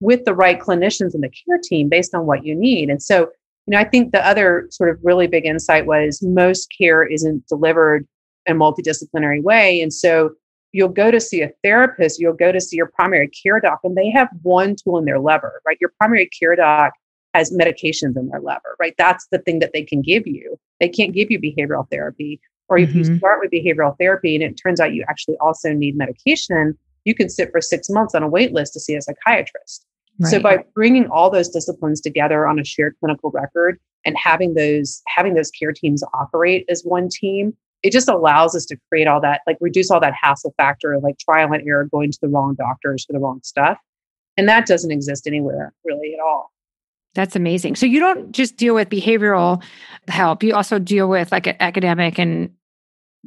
With 0.00 0.24
the 0.24 0.34
right 0.34 0.58
clinicians 0.58 1.14
in 1.14 1.20
the 1.20 1.30
care 1.30 1.58
team 1.62 1.88
based 1.88 2.14
on 2.14 2.26
what 2.26 2.44
you 2.44 2.54
need. 2.54 2.88
And 2.88 3.02
so, 3.02 3.30
you 3.66 3.72
know, 3.72 3.78
I 3.78 3.84
think 3.84 4.12
the 4.12 4.26
other 4.26 4.66
sort 4.70 4.90
of 4.90 4.98
really 5.02 5.26
big 5.26 5.44
insight 5.44 5.86
was 5.86 6.22
most 6.22 6.72
care 6.76 7.04
isn't 7.04 7.46
delivered 7.46 8.06
in 8.46 8.56
a 8.56 8.58
multidisciplinary 8.58 9.42
way. 9.42 9.80
And 9.80 9.92
so 9.92 10.30
you'll 10.72 10.88
go 10.88 11.10
to 11.10 11.20
see 11.20 11.42
a 11.42 11.50
therapist, 11.62 12.20
you'll 12.20 12.32
go 12.32 12.52
to 12.52 12.60
see 12.60 12.76
your 12.76 12.86
primary 12.86 13.28
care 13.28 13.60
doc, 13.60 13.80
and 13.84 13.96
they 13.96 14.10
have 14.10 14.28
one 14.42 14.76
tool 14.76 14.98
in 14.98 15.04
their 15.04 15.18
lever, 15.18 15.60
right? 15.66 15.78
Your 15.80 15.92
primary 15.98 16.28
care 16.28 16.56
doc 16.56 16.92
has 17.34 17.52
medications 17.52 18.16
in 18.16 18.28
their 18.28 18.40
lever, 18.40 18.76
right? 18.78 18.94
That's 18.98 19.26
the 19.30 19.38
thing 19.38 19.60
that 19.60 19.72
they 19.72 19.82
can 19.82 20.02
give 20.02 20.26
you. 20.26 20.58
They 20.80 20.88
can't 20.88 21.14
give 21.14 21.30
you 21.30 21.40
behavioral 21.40 21.88
therapy. 21.90 22.40
Or 22.68 22.78
if 22.78 22.90
mm-hmm. 22.90 22.98
you 22.98 23.18
start 23.18 23.40
with 23.40 23.50
behavioral 23.50 23.96
therapy 23.98 24.34
and 24.36 24.44
it 24.44 24.54
turns 24.54 24.80
out 24.80 24.94
you 24.94 25.04
actually 25.08 25.36
also 25.40 25.72
need 25.72 25.96
medication, 25.96 26.76
you 27.04 27.14
can 27.14 27.28
sit 27.28 27.50
for 27.50 27.60
six 27.60 27.88
months 27.90 28.14
on 28.14 28.22
a 28.22 28.28
wait 28.28 28.52
list 28.52 28.72
to 28.74 28.80
see 28.80 28.94
a 28.94 29.02
psychiatrist. 29.02 29.86
Right. 30.20 30.30
So 30.30 30.38
by 30.38 30.58
bringing 30.74 31.06
all 31.08 31.30
those 31.30 31.48
disciplines 31.48 32.00
together 32.00 32.46
on 32.46 32.58
a 32.58 32.64
shared 32.64 32.94
clinical 33.00 33.30
record 33.30 33.80
and 34.04 34.14
having 34.18 34.54
those 34.54 35.02
having 35.06 35.34
those 35.34 35.50
care 35.50 35.72
teams 35.72 36.04
operate 36.12 36.66
as 36.68 36.82
one 36.82 37.08
team, 37.08 37.56
it 37.82 37.90
just 37.90 38.08
allows 38.08 38.54
us 38.54 38.66
to 38.66 38.76
create 38.88 39.08
all 39.08 39.20
that 39.22 39.40
like 39.46 39.56
reduce 39.60 39.90
all 39.90 40.00
that 40.00 40.12
hassle 40.12 40.52
factor 40.58 40.92
of 40.92 41.02
like 41.02 41.18
trial 41.18 41.50
and 41.52 41.66
error 41.66 41.88
going 41.90 42.10
to 42.10 42.18
the 42.20 42.28
wrong 42.28 42.54
doctors 42.54 43.06
for 43.06 43.14
the 43.14 43.18
wrong 43.18 43.40
stuff. 43.42 43.78
And 44.36 44.46
that 44.48 44.66
doesn't 44.66 44.90
exist 44.90 45.26
anywhere 45.26 45.72
really 45.84 46.12
at 46.12 46.20
all. 46.20 46.52
That's 47.14 47.34
amazing. 47.34 47.76
So 47.76 47.86
you 47.86 47.98
don't 47.98 48.30
just 48.30 48.56
deal 48.56 48.74
with 48.74 48.90
behavioral 48.90 49.62
help, 50.06 50.42
you 50.42 50.54
also 50.54 50.78
deal 50.78 51.08
with 51.08 51.32
like 51.32 51.46
academic 51.46 52.18
and 52.18 52.50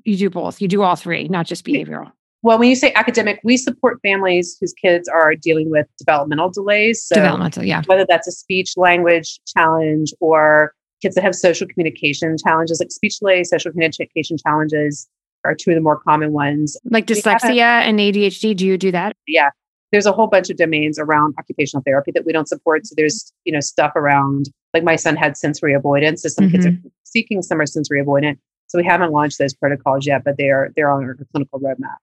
you 0.03 0.15
do 0.15 0.29
both. 0.29 0.61
You 0.61 0.67
do 0.67 0.83
all 0.83 0.95
three, 0.95 1.27
not 1.27 1.47
just 1.47 1.65
behavioral. 1.65 2.11
Well, 2.43 2.59
when 2.59 2.69
you 2.69 2.75
say 2.75 2.93
academic, 2.93 3.39
we 3.43 3.57
support 3.57 3.99
families 4.03 4.57
whose 4.59 4.73
kids 4.73 5.07
are 5.07 5.33
dealing 5.35 5.71
with 5.71 5.87
developmental 5.97 6.49
delays. 6.49 7.03
So 7.03 7.15
developmental, 7.15 7.63
yeah. 7.63 7.83
Whether 7.85 8.05
that's 8.07 8.27
a 8.27 8.31
speech 8.31 8.73
language 8.77 9.39
challenge 9.55 10.13
or 10.19 10.73
kids 11.01 11.15
that 11.15 11.23
have 11.23 11.35
social 11.35 11.67
communication 11.67 12.35
challenges, 12.37 12.79
like 12.79 12.91
speech 12.91 13.19
delay, 13.19 13.43
social 13.43 13.71
communication 13.71 14.37
challenges 14.37 15.07
are 15.45 15.55
two 15.55 15.71
of 15.71 15.75
the 15.75 15.81
more 15.81 15.99
common 15.99 16.31
ones. 16.31 16.77
Like 16.85 17.07
dyslexia 17.07 17.59
and 17.59 17.99
ADHD. 17.99 18.55
Do 18.55 18.65
you 18.65 18.77
do 18.77 18.91
that? 18.91 19.15
Yeah 19.25 19.49
there's 19.93 20.07
a 20.07 20.11
whole 20.11 20.27
bunch 20.27 20.49
of 20.49 20.57
domains 20.57 20.97
around 20.97 21.35
occupational 21.37 21.83
therapy 21.85 22.11
that 22.11 22.25
we 22.25 22.33
don't 22.33 22.47
support. 22.47 22.85
So 22.85 22.95
there's, 22.97 23.31
you 23.45 23.53
know, 23.53 23.59
stuff 23.59 23.95
around 23.95 24.49
like 24.73 24.83
my 24.83 24.95
son 24.95 25.15
had 25.15 25.37
sensory 25.37 25.73
avoidance. 25.73 26.23
So 26.23 26.29
some 26.29 26.45
mm-hmm. 26.45 26.51
kids 26.51 26.65
are 26.65 26.71
mm-hmm. 26.71 26.87
seeking, 27.03 27.41
some 27.43 27.61
are 27.61 27.67
sensory 27.67 28.03
avoidant. 28.03 28.39
So 28.67 28.79
we 28.79 28.85
haven't 28.85 29.11
launched 29.11 29.37
those 29.37 29.53
protocols 29.53 30.07
yet, 30.07 30.23
but 30.25 30.35
they're 30.37 30.71
they're 30.75 30.91
on 30.91 31.03
our 31.03 31.15
clinical 31.31 31.59
roadmap. 31.59 31.97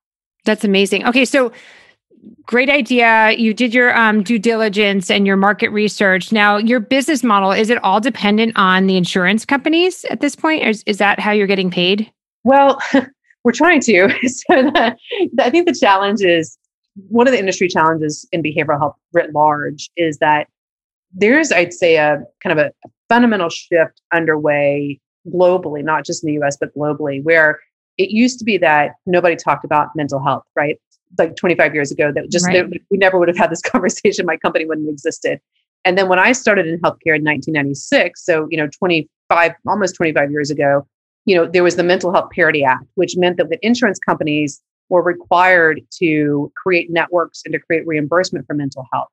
That's 0.45 0.65
amazing. 0.65 1.07
Okay, 1.07 1.25
so 1.25 1.53
great 2.47 2.69
idea. 2.69 3.33
You 3.33 3.55
did 3.55 3.73
your 3.73 3.97
um, 3.97 4.23
due 4.23 4.39
diligence 4.39 5.11
and 5.11 5.27
your 5.27 5.37
market 5.37 5.71
research. 5.71 6.33
Now, 6.33 6.57
your 6.57 6.81
business 6.81 7.23
model 7.23 7.53
is 7.53 7.71
it 7.71 7.83
all 7.83 8.01
dependent 8.01 8.53
on 8.57 8.87
the 8.87 8.97
insurance 8.97 9.45
companies 9.45 10.05
at 10.11 10.21
this 10.21 10.37
point? 10.37 10.67
Is, 10.67 10.83
is 10.87 10.99
that 10.99 11.19
how 11.19 11.33
you're 11.33 11.47
getting 11.47 11.71
paid? 11.71 12.11
Well, 12.45 12.81
we're 13.45 13.53
trying 13.53 13.81
to. 13.83 14.09
so 14.23 14.63
the, 14.63 14.97
I 15.41 15.51
think 15.51 15.67
the 15.67 15.77
challenge 15.79 16.23
is 16.23 16.59
one 17.09 17.27
of 17.27 17.33
the 17.33 17.39
industry 17.39 17.69
challenges 17.69 18.27
in 18.33 18.43
behavioral 18.43 18.79
health 18.79 18.97
writ 19.13 19.33
large 19.33 19.91
is 19.97 20.19
that 20.19 20.49
there's, 21.13 21.53
I'd 21.53 21.73
say, 21.73 21.97
a 21.97 22.23
kind 22.43 22.59
of 22.59 22.67
a, 22.67 22.69
a 22.85 22.91
fundamental 23.09 23.49
shift 23.49 24.01
underway 24.13 25.01
globally, 25.29 25.83
not 25.83 26.05
just 26.05 26.25
in 26.25 26.29
the 26.29 26.43
US, 26.43 26.57
but 26.59 26.75
globally, 26.75 27.23
where 27.23 27.61
it 28.01 28.11
used 28.11 28.39
to 28.39 28.45
be 28.47 28.57
that 28.57 28.93
nobody 29.05 29.37
talked 29.37 29.65
about 29.65 29.89
mental 29.95 30.23
health, 30.23 30.45
right? 30.57 30.81
Like 31.19 31.37
25 31.37 31.75
years 31.75 31.91
ago, 31.91 32.11
that 32.13 32.31
just 32.31 32.47
right. 32.47 32.67
we 32.91 32.97
never 32.97 33.19
would 33.19 33.29
have 33.29 33.37
had 33.37 33.51
this 33.51 33.61
conversation. 33.73 34.25
My 34.25 34.39
company 34.39 34.65
wouldn't 34.65 34.87
have 34.87 34.93
existed. 34.95 35.39
And 35.85 35.99
then 35.99 36.09
when 36.09 36.19
I 36.19 36.33
started 36.33 36.67
in 36.67 36.77
healthcare 36.81 37.17
in 37.17 37.25
1996, 37.25 38.25
so 38.25 38.47
you 38.51 38.57
know, 38.57 38.69
25, 38.79 39.53
almost 39.69 39.97
25 39.97 40.31
years 40.31 40.51
ago, 40.51 40.87
you 41.27 41.37
know, 41.37 41.47
there 41.47 41.63
was 41.63 41.77
the 41.77 41.83
Mental 41.83 42.11
Health 42.11 42.31
Parity 42.35 42.65
Act, 42.65 42.85
which 42.95 43.17
meant 43.17 43.37
that 43.37 43.51
the 43.51 43.59
insurance 43.65 43.99
companies 43.99 44.63
were 44.89 45.03
required 45.03 45.83
to 45.99 46.51
create 46.57 46.91
networks 46.91 47.43
and 47.45 47.53
to 47.53 47.61
create 47.61 47.87
reimbursement 47.87 48.47
for 48.47 48.55
mental 48.55 48.87
health. 48.93 49.09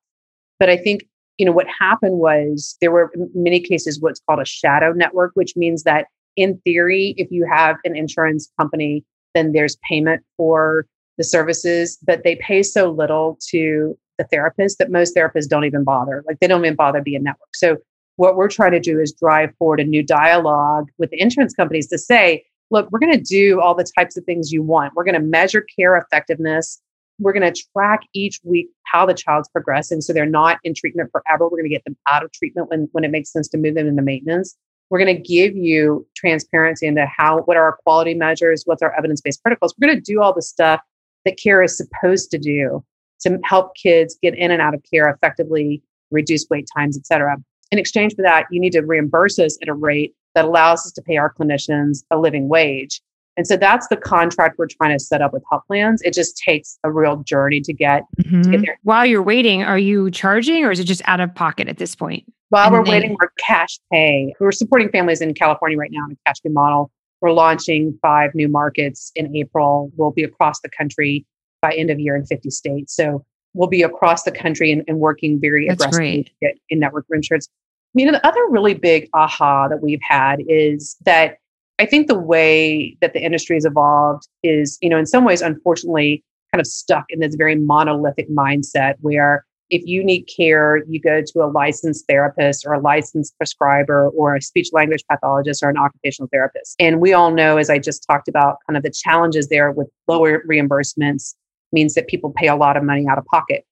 But 0.58 0.70
I 0.70 0.78
think, 0.78 1.06
you 1.36 1.44
know, 1.44 1.52
what 1.52 1.66
happened 1.78 2.18
was 2.18 2.76
there 2.80 2.90
were 2.90 3.10
in 3.14 3.30
many 3.34 3.60
cases 3.60 4.00
what's 4.00 4.20
called 4.20 4.40
a 4.40 4.46
shadow 4.46 4.92
network, 4.92 5.32
which 5.34 5.56
means 5.56 5.82
that 5.82 6.06
in 6.38 6.56
theory, 6.58 7.14
if 7.18 7.30
you 7.30 7.46
have 7.52 7.76
an 7.84 7.96
insurance 7.96 8.50
company, 8.58 9.04
then 9.34 9.52
there's 9.52 9.76
payment 9.88 10.24
for 10.36 10.86
the 11.18 11.24
services, 11.24 11.98
but 12.06 12.22
they 12.22 12.36
pay 12.36 12.62
so 12.62 12.90
little 12.90 13.36
to 13.50 13.98
the 14.18 14.24
therapist 14.24 14.78
that 14.78 14.90
most 14.90 15.16
therapists 15.16 15.48
don't 15.48 15.64
even 15.64 15.82
bother. 15.82 16.22
Like 16.26 16.38
they 16.40 16.46
don't 16.46 16.64
even 16.64 16.76
bother 16.76 17.02
being 17.02 17.24
network. 17.24 17.54
So 17.54 17.76
what 18.16 18.36
we're 18.36 18.48
trying 18.48 18.72
to 18.72 18.80
do 18.80 19.00
is 19.00 19.12
drive 19.12 19.50
forward 19.58 19.80
a 19.80 19.84
new 19.84 20.02
dialogue 20.02 20.86
with 20.96 21.10
the 21.10 21.20
insurance 21.20 21.54
companies 21.54 21.88
to 21.88 21.98
say, 21.98 22.44
look, 22.70 22.88
we're 22.90 23.00
going 23.00 23.12
to 23.12 23.20
do 23.20 23.60
all 23.60 23.74
the 23.74 23.86
types 23.98 24.16
of 24.16 24.24
things 24.24 24.52
you 24.52 24.62
want. 24.62 24.94
We're 24.94 25.04
going 25.04 25.14
to 25.14 25.20
measure 25.20 25.64
care 25.76 25.96
effectiveness. 25.96 26.80
We're 27.18 27.32
going 27.32 27.52
to 27.52 27.62
track 27.74 28.00
each 28.14 28.38
week 28.44 28.68
how 28.84 29.06
the 29.06 29.14
child's 29.14 29.48
progressing 29.48 30.00
so 30.00 30.12
they're 30.12 30.24
not 30.26 30.58
in 30.62 30.74
treatment 30.74 31.10
forever. 31.10 31.44
We're 31.44 31.58
going 31.58 31.64
to 31.64 31.74
get 31.74 31.84
them 31.84 31.96
out 32.06 32.22
of 32.22 32.30
treatment 32.30 32.70
when, 32.70 32.88
when 32.92 33.02
it 33.02 33.10
makes 33.10 33.32
sense 33.32 33.48
to 33.48 33.58
move 33.58 33.74
them 33.74 33.88
into 33.88 34.02
maintenance. 34.02 34.56
We're 34.90 34.98
going 34.98 35.16
to 35.16 35.22
give 35.22 35.56
you 35.56 36.06
transparency 36.16 36.86
into 36.86 37.06
how, 37.06 37.42
what 37.42 37.56
are 37.56 37.64
our 37.64 37.76
quality 37.84 38.14
measures, 38.14 38.62
what's 38.64 38.82
our 38.82 38.96
evidence 38.96 39.20
based 39.20 39.42
protocols. 39.42 39.74
We're 39.78 39.88
going 39.88 40.02
to 40.02 40.12
do 40.12 40.22
all 40.22 40.34
the 40.34 40.42
stuff 40.42 40.80
that 41.24 41.36
care 41.36 41.62
is 41.62 41.76
supposed 41.76 42.30
to 42.30 42.38
do 42.38 42.84
to 43.20 43.38
help 43.44 43.74
kids 43.74 44.16
get 44.22 44.34
in 44.34 44.50
and 44.50 44.62
out 44.62 44.74
of 44.74 44.82
care 44.90 45.08
effectively, 45.08 45.82
reduce 46.10 46.46
wait 46.48 46.68
times, 46.74 46.96
et 46.96 47.06
cetera. 47.06 47.36
In 47.70 47.78
exchange 47.78 48.14
for 48.14 48.22
that, 48.22 48.46
you 48.50 48.60
need 48.60 48.72
to 48.72 48.80
reimburse 48.80 49.38
us 49.38 49.58
at 49.60 49.68
a 49.68 49.74
rate 49.74 50.14
that 50.34 50.44
allows 50.44 50.86
us 50.86 50.92
to 50.92 51.02
pay 51.02 51.16
our 51.16 51.32
clinicians 51.32 52.04
a 52.10 52.18
living 52.18 52.48
wage. 52.48 53.02
And 53.38 53.46
so 53.46 53.56
that's 53.56 53.86
the 53.86 53.96
contract 53.96 54.58
we're 54.58 54.66
trying 54.66 54.98
to 54.98 55.02
set 55.02 55.22
up 55.22 55.32
with 55.32 55.44
health 55.48 55.62
plans. 55.68 56.02
It 56.02 56.12
just 56.12 56.36
takes 56.36 56.76
a 56.82 56.90
real 56.90 57.18
journey 57.18 57.60
to 57.60 57.72
get, 57.72 58.02
mm-hmm. 58.20 58.42
to 58.42 58.50
get 58.50 58.60
there. 58.62 58.78
While 58.82 59.06
you're 59.06 59.22
waiting, 59.22 59.62
are 59.62 59.78
you 59.78 60.10
charging 60.10 60.64
or 60.64 60.72
is 60.72 60.80
it 60.80 60.84
just 60.84 61.02
out 61.04 61.20
of 61.20 61.32
pocket 61.32 61.68
at 61.68 61.78
this 61.78 61.94
point? 61.94 62.24
While 62.48 62.66
and 62.66 62.72
we're 62.72 62.84
then- 62.84 62.92
waiting, 62.92 63.16
we're 63.20 63.30
cash 63.38 63.78
pay. 63.92 64.34
We're 64.40 64.50
supporting 64.50 64.90
families 64.90 65.20
in 65.20 65.34
California 65.34 65.78
right 65.78 65.92
now 65.92 66.04
in 66.06 66.12
a 66.12 66.16
cash 66.26 66.42
pay 66.42 66.50
model. 66.50 66.90
We're 67.20 67.30
launching 67.30 67.96
five 68.02 68.34
new 68.34 68.48
markets 68.48 69.12
in 69.14 69.34
April. 69.36 69.92
We'll 69.96 70.10
be 70.10 70.24
across 70.24 70.60
the 70.60 70.68
country 70.68 71.24
by 71.62 71.72
end 71.74 71.90
of 71.90 72.00
year 72.00 72.16
in 72.16 72.26
50 72.26 72.50
states. 72.50 72.94
So 72.96 73.24
we'll 73.54 73.68
be 73.68 73.82
across 73.82 74.24
the 74.24 74.32
country 74.32 74.72
and, 74.72 74.82
and 74.88 74.98
working 74.98 75.40
very 75.40 75.68
That's 75.68 75.84
aggressively 75.84 76.24
to 76.24 76.30
get 76.42 76.58
in 76.70 76.80
network 76.80 77.06
insurance. 77.12 77.48
You 77.94 78.06
know, 78.06 78.12
the 78.12 78.26
other 78.26 78.40
really 78.48 78.74
big 78.74 79.08
aha 79.14 79.68
that 79.68 79.80
we've 79.80 80.02
had 80.02 80.40
is 80.48 80.96
that 81.04 81.38
I 81.78 81.86
think 81.86 82.08
the 82.08 82.18
way 82.18 82.96
that 83.00 83.12
the 83.12 83.22
industry 83.22 83.56
has 83.56 83.64
evolved 83.64 84.28
is, 84.42 84.78
you 84.82 84.88
know, 84.88 84.98
in 84.98 85.06
some 85.06 85.24
ways, 85.24 85.40
unfortunately, 85.40 86.24
kind 86.52 86.60
of 86.60 86.66
stuck 86.66 87.04
in 87.10 87.20
this 87.20 87.34
very 87.36 87.54
monolithic 87.54 88.28
mindset 88.30 88.94
where 89.00 89.44
if 89.70 89.82
you 89.84 90.02
need 90.02 90.22
care, 90.22 90.82
you 90.88 90.98
go 90.98 91.22
to 91.22 91.44
a 91.44 91.46
licensed 91.46 92.06
therapist 92.08 92.64
or 92.66 92.72
a 92.72 92.80
licensed 92.80 93.36
prescriber 93.36 94.08
or 94.08 94.34
a 94.34 94.40
speech 94.40 94.68
language 94.72 95.04
pathologist 95.10 95.62
or 95.62 95.68
an 95.68 95.76
occupational 95.76 96.28
therapist. 96.32 96.74
And 96.78 97.00
we 97.00 97.12
all 97.12 97.30
know, 97.30 97.58
as 97.58 97.68
I 97.68 97.78
just 97.78 98.04
talked 98.08 98.28
about, 98.28 98.56
kind 98.66 98.76
of 98.76 98.82
the 98.82 98.90
challenges 98.90 99.48
there 99.48 99.70
with 99.70 99.88
lower 100.08 100.42
reimbursements 100.50 101.34
means 101.72 101.94
that 101.94 102.08
people 102.08 102.32
pay 102.34 102.48
a 102.48 102.56
lot 102.56 102.78
of 102.78 102.82
money 102.82 103.06
out 103.08 103.18
of 103.18 103.26
pocket. 103.26 103.66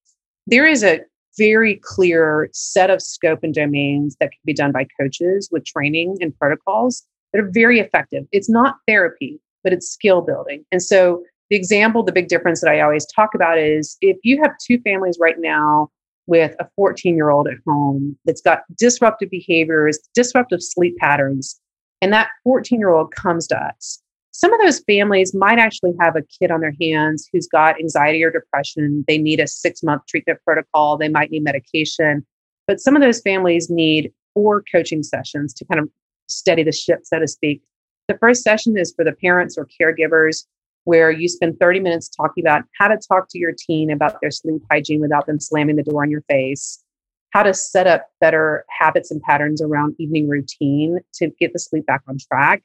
There 0.47 0.67
is 0.67 0.85
a 0.85 1.01
very 1.39 1.81
clear 1.83 2.51
set 2.53 2.91
of 2.91 3.01
scope 3.01 3.41
and 3.43 3.55
domains 3.55 4.17
that 4.21 4.33
can 4.33 4.41
be 4.45 4.53
done 4.53 4.73
by 4.73 4.87
coaches 5.01 5.49
with 5.51 5.65
training 5.65 6.19
and 6.21 6.39
protocols 6.39 7.05
that 7.33 7.41
are 7.41 7.51
very 7.53 7.81
effective. 7.81 8.25
It's 8.33 8.49
not 8.49 8.77
therapy, 8.87 9.41
but 9.65 9.73
it's 9.73 9.89
skill 9.89 10.23
building. 10.23 10.65
And 10.73 10.83
so 10.83 11.23
the 11.51 11.57
example, 11.57 12.03
the 12.03 12.13
big 12.13 12.29
difference 12.29 12.61
that 12.61 12.71
I 12.71 12.81
always 12.81 13.07
talk 13.07 13.35
about 13.35 13.59
is 13.59 13.97
if 14.01 14.17
you 14.23 14.41
have 14.43 14.53
two 14.65 14.81
families 14.81 15.19
right 15.21 15.39
now 15.39 15.91
with 16.27 16.55
a 16.59 16.69
14 16.77 17.15
year 17.15 17.31
old 17.31 17.47
at 17.47 17.59
home 17.67 18.19
that's 18.25 18.41
got 18.41 18.63
disruptive 18.77 19.31
behaviors, 19.31 19.99
disruptive 20.15 20.63
sleep 20.63 20.97
patterns, 20.99 21.61
and 22.03 22.13
that 22.13 22.29
14 22.45 22.79
year 22.79 22.91
old 22.91 23.15
comes 23.15 23.47
to 23.49 23.57
us 23.57 24.03
some 24.37 24.53
of 24.53 24.61
those 24.61 24.81
families 24.81 25.35
might 25.35 25.59
actually 25.59 25.93
have 25.99 26.15
a 26.15 26.21
kid 26.21 26.51
on 26.51 26.61
their 26.61 26.75
hands 26.79 27.27
who's 27.33 27.47
got 27.47 27.81
anxiety 27.81 28.23
or 28.23 28.31
depression. 28.31 29.03
They 29.09 29.17
need 29.17 29.41
a 29.41 29.47
six 29.47 29.83
month 29.83 30.03
treatment 30.07 30.41
protocol. 30.45 30.99
They 30.99 31.09
might 31.09 31.31
need 31.31 31.43
medication. 31.43 32.27
But 32.67 32.79
some 32.79 32.95
of 32.95 33.01
those 33.01 33.23
families 33.23 33.71
need 33.71 34.13
four 34.35 34.63
coaching 34.71 35.03
sessions 35.03 35.55
to 35.55 35.65
kind 35.65 35.81
of 35.81 35.89
steady 36.29 36.63
the 36.63 36.73
ship, 36.73 37.01
so 37.05 37.19
to 37.19 37.29
speak. 37.29 37.63
The 38.09 38.19
first 38.19 38.43
session 38.43 38.77
is 38.79 38.93
for 38.95 39.05
the 39.05 39.13
parents 39.13 39.57
or 39.59 39.69
caregivers, 39.81 40.45
where 40.85 41.11
you 41.11 41.29
spend 41.29 41.59
30 41.59 41.81
minutes 41.81 42.09
talking 42.09 42.45
about 42.45 42.63
how 42.79 42.89
to 42.89 42.97
talk 42.97 43.27
to 43.31 43.39
your 43.39 43.53
teen 43.53 43.91
about 43.91 44.21
their 44.21 44.31
sleep 44.31 44.63
hygiene 44.71 45.01
without 45.01 45.27
them 45.27 45.41
slamming 45.41 45.77
the 45.77 45.83
door 45.83 46.05
in 46.05 46.11
your 46.11 46.23
face, 46.29 46.83
how 47.31 47.43
to 47.43 47.53
set 47.53 47.87
up 47.87 48.07
better 48.21 48.65
habits 48.69 49.11
and 49.11 49.21
patterns 49.23 49.61
around 49.61 49.97
evening 49.99 50.29
routine 50.29 51.01
to 51.15 51.31
get 51.41 51.53
the 51.53 51.59
sleep 51.59 51.85
back 51.87 52.03
on 52.09 52.19
track 52.19 52.63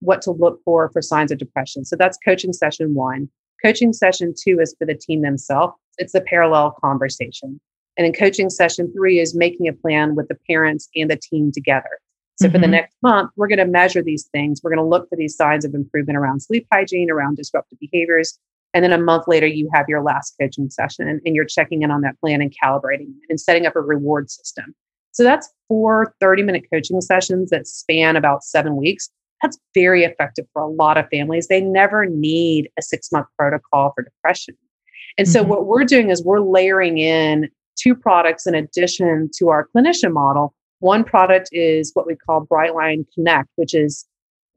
what 0.00 0.22
to 0.22 0.30
look 0.30 0.60
for 0.64 0.90
for 0.90 1.02
signs 1.02 1.32
of 1.32 1.38
depression. 1.38 1.84
So 1.84 1.96
that's 1.96 2.18
coaching 2.24 2.52
session 2.52 2.94
one. 2.94 3.28
Coaching 3.64 3.92
session 3.92 4.34
two 4.40 4.60
is 4.60 4.74
for 4.78 4.86
the 4.86 4.94
team 4.94 5.22
themselves. 5.22 5.74
It's 5.98 6.14
a 6.14 6.20
parallel 6.20 6.76
conversation. 6.80 7.60
And 7.96 8.06
in 8.06 8.12
coaching 8.12 8.50
session 8.50 8.92
three 8.94 9.18
is 9.18 9.34
making 9.34 9.66
a 9.66 9.72
plan 9.72 10.14
with 10.14 10.28
the 10.28 10.38
parents 10.48 10.88
and 10.94 11.10
the 11.10 11.16
team 11.16 11.50
together. 11.52 11.98
So 12.40 12.46
mm-hmm. 12.46 12.52
for 12.52 12.58
the 12.58 12.64
mm-hmm. 12.66 12.72
next 12.72 12.96
month, 13.02 13.30
we're 13.36 13.48
going 13.48 13.58
to 13.58 13.66
measure 13.66 14.02
these 14.02 14.24
things. 14.32 14.60
We're 14.62 14.70
going 14.70 14.84
to 14.84 14.88
look 14.88 15.08
for 15.08 15.16
these 15.16 15.36
signs 15.36 15.64
of 15.64 15.74
improvement 15.74 16.16
around 16.16 16.40
sleep 16.40 16.66
hygiene, 16.72 17.10
around 17.10 17.36
disruptive 17.36 17.78
behaviors. 17.78 18.38
And 18.74 18.84
then 18.84 18.92
a 18.92 18.98
month 18.98 19.24
later, 19.26 19.46
you 19.46 19.68
have 19.72 19.86
your 19.88 20.02
last 20.02 20.34
coaching 20.40 20.70
session 20.70 21.08
and, 21.08 21.34
you're 21.34 21.46
checking 21.46 21.82
in 21.82 21.90
on 21.90 22.02
that 22.02 22.20
plan 22.20 22.40
and 22.40 22.54
calibrating 22.62 23.12
and 23.28 23.40
setting 23.40 23.66
up 23.66 23.76
a 23.76 23.80
reward 23.80 24.30
system. 24.30 24.74
So 25.12 25.24
that's 25.24 25.48
four 25.68 26.14
30 26.20 26.42
minute 26.42 26.64
coaching 26.72 27.00
sessions 27.00 27.50
that 27.50 27.66
span 27.66 28.14
about 28.14 28.44
seven 28.44 28.76
weeks 28.76 29.10
that's 29.42 29.58
very 29.74 30.04
effective 30.04 30.46
for 30.52 30.62
a 30.62 30.68
lot 30.68 30.98
of 30.98 31.06
families. 31.10 31.48
They 31.48 31.60
never 31.60 32.06
need 32.06 32.70
a 32.78 32.82
six 32.82 33.12
month 33.12 33.26
protocol 33.38 33.92
for 33.94 34.02
depression. 34.02 34.56
And 35.16 35.28
so, 35.28 35.40
mm-hmm. 35.40 35.50
what 35.50 35.66
we're 35.66 35.84
doing 35.84 36.10
is 36.10 36.22
we're 36.24 36.40
layering 36.40 36.98
in 36.98 37.48
two 37.76 37.94
products 37.94 38.46
in 38.46 38.54
addition 38.54 39.30
to 39.38 39.48
our 39.48 39.68
clinician 39.74 40.12
model. 40.12 40.54
One 40.80 41.04
product 41.04 41.48
is 41.52 41.90
what 41.94 42.06
we 42.06 42.14
call 42.14 42.46
Brightline 42.46 43.04
Connect, 43.14 43.48
which 43.56 43.74
is 43.74 44.06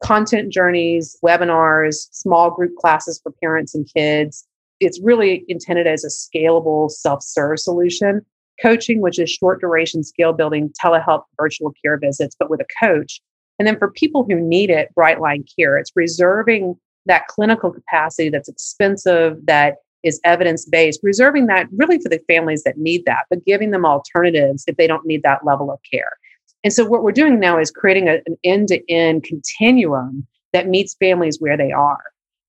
content 0.04 0.52
journeys, 0.52 1.18
webinars, 1.24 2.08
small 2.12 2.52
group 2.52 2.76
classes 2.76 3.20
for 3.22 3.32
parents 3.42 3.74
and 3.74 3.88
kids. 3.94 4.48
It's 4.80 5.00
really 5.02 5.46
intended 5.48 5.88
as 5.88 6.04
a 6.04 6.08
scalable 6.08 6.90
self 6.90 7.24
serve 7.24 7.60
solution. 7.60 8.26
Coaching, 8.62 9.02
which 9.02 9.18
is 9.18 9.32
short 9.32 9.60
duration 9.60 10.04
skill 10.04 10.34
building, 10.34 10.72
telehealth, 10.84 11.24
virtual 11.40 11.74
care 11.84 11.98
visits, 11.98 12.36
but 12.38 12.50
with 12.50 12.62
a 12.62 12.86
coach. 12.86 13.20
And 13.58 13.68
then 13.68 13.78
for 13.78 13.92
people 13.92 14.26
who 14.28 14.36
need 14.36 14.70
it, 14.70 14.90
Brightline 14.96 15.48
Care, 15.56 15.78
it's 15.78 15.92
reserving 15.96 16.76
that 17.08 17.28
clinical 17.28 17.72
capacity 17.72 18.30
that's 18.30 18.50
expensive, 18.50 19.38
that 19.46 19.78
is 20.04 20.20
evidence 20.24 20.66
based, 20.66 21.00
reserving 21.04 21.48
that 21.48 21.68
really 21.72 22.00
for 22.00 22.10
the 22.10 22.22
families 22.28 22.64
that 22.64 22.78
need 22.78 23.04
that, 23.06 23.26
but 23.30 23.46
giving 23.46 23.72
them 23.72 23.86
alternatives 23.86 24.64
if 24.68 24.78
they 24.78 24.88
don't 24.88 25.06
need 25.06 25.24
that 25.24 25.46
level 25.46 25.72
of 25.72 25.80
care. 25.90 26.18
And 26.64 26.72
so, 26.72 26.86
what 26.86 27.04
we're 27.04 27.12
doing 27.12 27.40
now 27.40 27.60
is 27.60 27.72
creating 27.72 28.08
a, 28.08 28.22
an 28.26 28.38
end 28.44 28.70
to 28.70 28.92
end 28.92 29.24
continuum 29.24 30.28
that 30.54 30.68
meets 30.68 30.96
families 30.96 31.40
where 31.40 31.58
they 31.58 31.72
are. 31.72 32.02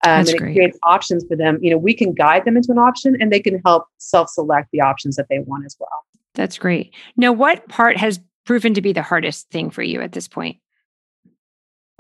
Um, 0.05 0.21
and 0.21 0.29
it 0.29 0.39
great. 0.39 0.55
creates 0.55 0.79
options 0.83 1.25
for 1.29 1.37
them. 1.37 1.59
You 1.63 1.71
know, 1.71 1.79
we 1.79 1.95
can 1.95 2.13
guide 2.13 2.45
them 2.45 2.57
into 2.57 2.73
an 2.73 2.79
option 2.79 3.17
and 3.21 3.33
they 3.33 3.41
can 3.41 3.61
help 3.65 3.87
self 3.99 4.29
select 4.29 4.69
the 4.73 4.81
options 4.81 5.17
that 5.17 5.27
they 5.31 5.39
want 5.39 5.65
as 5.65 5.77
well. 5.79 5.89
That's 6.35 6.59
great. 6.59 6.95
Now, 7.17 7.33
what 7.33 7.69
part 7.69 7.97
has 7.97 8.21
proven 8.45 8.75
to 8.75 8.83
be 8.83 8.93
the 8.93 9.03
hardest 9.03 9.51
thing 9.51 9.71
for 9.71 9.83
you 9.83 10.01
at 10.01 10.13
this 10.13 10.29
point? 10.29 10.59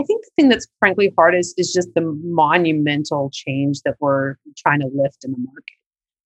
I 0.03 0.07
think 0.07 0.25
the 0.25 0.31
thing 0.37 0.49
that's 0.49 0.67
frankly 0.79 1.13
hardest 1.17 1.55
is 1.59 1.73
just 1.73 1.89
the 1.95 2.03
monumental 2.25 3.31
change 3.33 3.81
that 3.85 3.97
we're 4.01 4.37
trying 4.57 4.81
to 4.81 4.89
lift 4.93 5.25
in 5.25 5.33
the 5.33 5.39
market, 5.39 5.77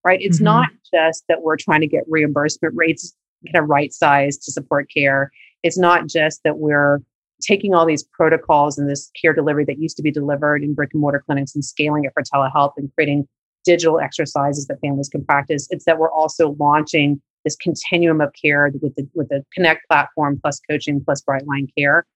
right? 0.04 0.18
It's 0.20 0.38
mm-hmm. 0.38 0.44
not 0.44 0.68
just 0.94 1.24
that 1.28 1.42
we're 1.42 1.56
trying 1.56 1.80
to 1.82 1.86
get 1.86 2.04
reimbursement 2.08 2.74
rates 2.76 3.14
kind 3.52 3.62
of 3.62 3.68
right 3.68 3.92
size 3.92 4.36
to 4.38 4.52
support 4.52 4.88
care. 4.92 5.30
It's 5.62 5.78
not 5.78 6.06
just 6.06 6.40
that 6.44 6.58
we're 6.58 7.00
taking 7.42 7.74
all 7.74 7.84
these 7.84 8.02
protocols 8.02 8.78
and 8.78 8.88
this 8.88 9.10
care 9.20 9.34
delivery 9.34 9.64
that 9.66 9.78
used 9.78 9.96
to 9.98 10.02
be 10.02 10.10
delivered 10.10 10.62
in 10.62 10.74
brick 10.74 10.90
and 10.92 11.00
mortar 11.00 11.22
clinics 11.24 11.54
and 11.54 11.64
scaling 11.64 12.04
it 12.04 12.12
for 12.14 12.22
telehealth 12.22 12.72
and 12.76 12.90
creating 12.94 13.28
digital 13.64 14.00
exercises 14.00 14.66
that 14.66 14.80
families 14.80 15.08
can 15.08 15.24
practice. 15.24 15.66
It's 15.70 15.84
that 15.84 15.98
we're 15.98 16.10
also 16.10 16.56
launching 16.58 17.20
this 17.44 17.56
continuum 17.56 18.20
of 18.20 18.32
care 18.40 18.70
with 18.80 18.94
the 18.96 19.06
with 19.14 19.28
the 19.28 19.44
Connect 19.54 19.86
platform 19.88 20.38
plus 20.40 20.60
coaching 20.68 21.02
plus 21.04 21.22
Brightline 21.22 21.68
Care 21.76 22.06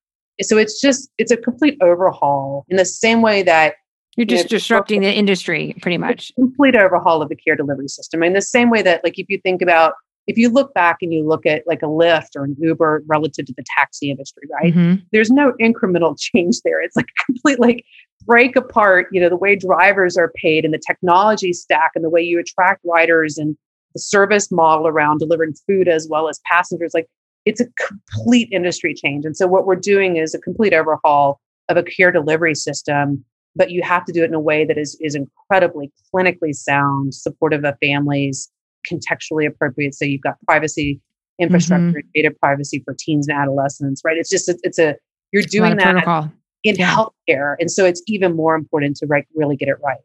so 0.43 0.57
it's 0.57 0.81
just 0.81 1.11
it's 1.19 1.31
a 1.31 1.37
complete 1.37 1.79
overhaul 1.83 2.65
in 2.69 2.77
the 2.77 2.85
same 2.85 3.23
way 3.23 3.43
that 3.43 3.75
you're 4.17 4.27
just 4.27 4.45
you 4.45 4.45
know, 4.45 4.59
disrupting 4.59 5.01
the 5.03 5.13
industry 5.13 5.75
pretty 5.81 5.99
much. 5.99 6.33
Complete 6.35 6.77
overhaul 6.77 7.23
of 7.23 7.29
the 7.29 7.37
care 7.37 7.57
delivery 7.57 7.89
system. 7.89 8.23
In 8.23 8.33
the 8.33 8.43
same 8.43 8.71
way 8.71 8.83
that 8.83 9.03
like 9.05 9.19
if 9.19 9.27
you 9.29 9.39
think 9.43 9.63
about 9.63 9.95
if 10.27 10.37
you 10.37 10.49
look 10.49 10.75
back 10.75 10.99
and 11.01 11.13
you 11.13 11.27
look 11.27 11.47
at 11.47 11.67
like 11.67 11.83
a 11.83 11.87
Lyft 11.87 12.37
or 12.37 12.45
an 12.45 12.57
Uber 12.61 13.03
relative 13.07 13.47
to 13.47 13.55
the 13.57 13.65
taxi 13.77 14.11
industry, 14.11 14.45
right? 14.53 14.75
Mm-hmm. 14.75 15.03
There's 15.13 15.31
no 15.31 15.53
incremental 15.61 16.17
change 16.35 16.61
there. 16.65 16.83
It's 16.83 16.97
like 16.97 17.09
complete 17.27 17.59
like 17.59 17.85
break 18.27 18.57
apart, 18.57 19.09
you 19.13 19.21
know, 19.21 19.29
the 19.29 19.37
way 19.37 19.57
drivers 19.57 20.17
are 20.17 20.33
paid 20.37 20.65
and 20.65 20.75
the 20.75 20.83
technology 20.87 21.53
stack 21.53 21.93
and 21.95 22.05
the 22.05 22.11
way 22.11 22.23
you 22.23 22.39
attract 22.39 22.81
riders 22.85 23.39
and 23.39 23.57
the 23.95 24.01
service 24.01 24.53
model 24.53 24.87
around 24.87 25.19
delivering 25.19 25.55
food 25.67 25.89
as 25.89 26.07
well 26.09 26.29
as 26.29 26.41
passengers. 26.45 26.93
Like 26.95 27.07
it's 27.45 27.61
a 27.61 27.67
complete 27.89 28.49
industry 28.53 28.95
change. 28.95 29.25
And 29.25 29.37
so 29.37 29.47
what 29.47 29.67
we're 29.67 29.77
doing 29.77 30.17
is 30.17 30.35
a 30.35 30.39
complete 30.39 30.75
overhaul 30.75 31.41
of 31.69 31.77
a 31.77 31.83
care 31.83 32.11
delivery 32.11 32.55
system, 32.55 33.25
but 33.57 33.71
you 33.71 33.83
have 33.83 34.05
to 34.05 34.13
do 34.13 34.23
it 34.23 34.27
in 34.27 34.35
a 34.35 34.41
way 34.41 34.65
that 34.65 34.79
is 34.79 34.97
is 35.01 35.15
incredibly 35.15 35.91
clinically 36.13 36.55
sound, 36.55 37.15
supportive 37.15 37.65
of 37.65 37.75
families, 37.81 38.51
contextually 38.91 39.47
appropriate. 39.47 39.95
So 39.95 40.05
you've 40.05 40.23
got 40.23 40.37
privacy 40.47 41.01
infrastructure, 41.39 42.01
mm-hmm. 42.01 42.09
data 42.15 42.31
privacy 42.43 42.83
for 42.85 42.95
teens 42.99 43.27
and 43.29 43.39
adolescents, 43.39 44.03
right? 44.05 44.17
It's 44.17 44.29
just 44.29 44.49
it's, 44.49 44.61
it's 44.63 44.79
a 44.79 44.97
you're 45.33 45.43
doing 45.43 45.77
that 45.77 45.93
protocol. 45.93 46.33
in 46.65 46.77
yeah. 46.77 46.95
healthcare, 46.95 47.57
and 47.59 47.71
so 47.71 47.85
it's 47.85 48.03
even 48.07 48.37
more 48.37 48.55
important 48.55 48.97
to 48.99 49.07
right, 49.07 49.27
really 49.35 49.57
get 49.57 49.69
it 49.69 49.77
right. 49.83 50.01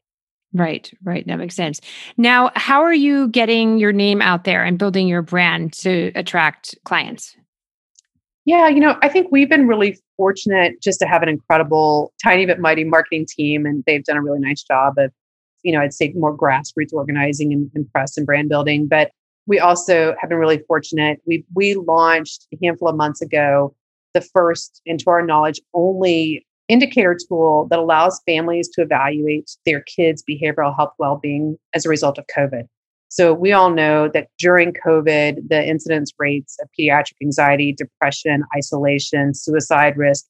Right, 0.56 0.90
right. 1.04 1.28
That 1.28 1.36
makes 1.36 1.54
sense. 1.54 1.82
Now, 2.16 2.50
how 2.56 2.82
are 2.82 2.94
you 2.94 3.28
getting 3.28 3.78
your 3.78 3.92
name 3.92 4.22
out 4.22 4.46
there 4.46 4.64
and 4.64 4.80
building 4.80 5.06
your 5.06 5.22
brand 5.22 5.74
to 5.74 6.14
attract 6.16 6.76
clients? 6.86 7.36
Yeah, 8.46 8.70
you 8.70 8.80
know, 8.80 8.98
I 9.02 9.10
think 9.10 9.28
we've 9.32 9.50
been 9.50 9.68
really 9.68 10.00
fortunate 10.16 10.82
just 10.82 11.00
to 11.00 11.08
have 11.08 11.22
an 11.24 11.28
incredible, 11.28 12.14
tiny 12.24 12.46
but 12.46 12.60
mighty 12.60 12.86
marketing 12.86 13.26
team, 13.28 13.66
and 13.66 13.84
they've 13.86 14.04
done 14.06 14.16
a 14.16 14.22
really 14.22 14.40
nice 14.40 14.64
job 14.64 14.94
of, 14.98 15.12
you 15.64 15.74
know, 15.74 15.82
I'd 15.82 15.94
say 15.94 16.14
more 16.16 16.38
grassroots 16.38 16.94
organizing 16.94 17.52
and, 17.52 17.70
and 17.76 17.92
press 17.92 18.16
and 18.16 18.26
brand 18.26 18.48
building. 18.48 18.88
But 18.88 19.12
we 19.48 19.60
also 19.60 20.16
have 20.22 20.30
been 20.30 20.40
really 20.40 20.60
fortunate. 20.68 21.20
We 21.26 21.44
we 21.54 21.76
launched 21.76 22.48
a 22.54 22.58
handful 22.64 22.88
of 22.88 22.96
months 22.96 23.22
ago 23.22 23.76
the 24.14 24.22
first, 24.22 24.82
and 24.88 25.00
to 25.02 25.10
our 25.10 25.26
knowledge, 25.26 25.60
only 25.74 26.46
indicator 26.68 27.18
tool 27.28 27.68
that 27.70 27.80
allows 27.80 28.22
families 28.26 28.70
to 28.70 28.82
evaluate 28.82 29.52
their 29.66 29.82
kids' 29.82 30.24
behavioral 30.30 30.76
health 30.76 30.94
well-being 30.98 31.58
as 31.74 31.86
a 31.86 31.90
result 31.90 32.18
of 32.18 32.26
COVID. 32.36 32.68
So 33.10 33.34
we 33.34 33.54
all 33.54 33.70
know 33.70 34.10
that 34.10 34.28
during 34.40 34.74
COVID, 34.74 35.48
the 35.48 35.66
incidence 35.66 36.12
rates 36.18 36.58
of 36.62 36.68
pediatric 36.78 37.14
anxiety, 37.22 37.72
depression, 37.72 38.44
isolation, 38.58 39.34
suicide 39.34 39.96
risk 39.96 40.26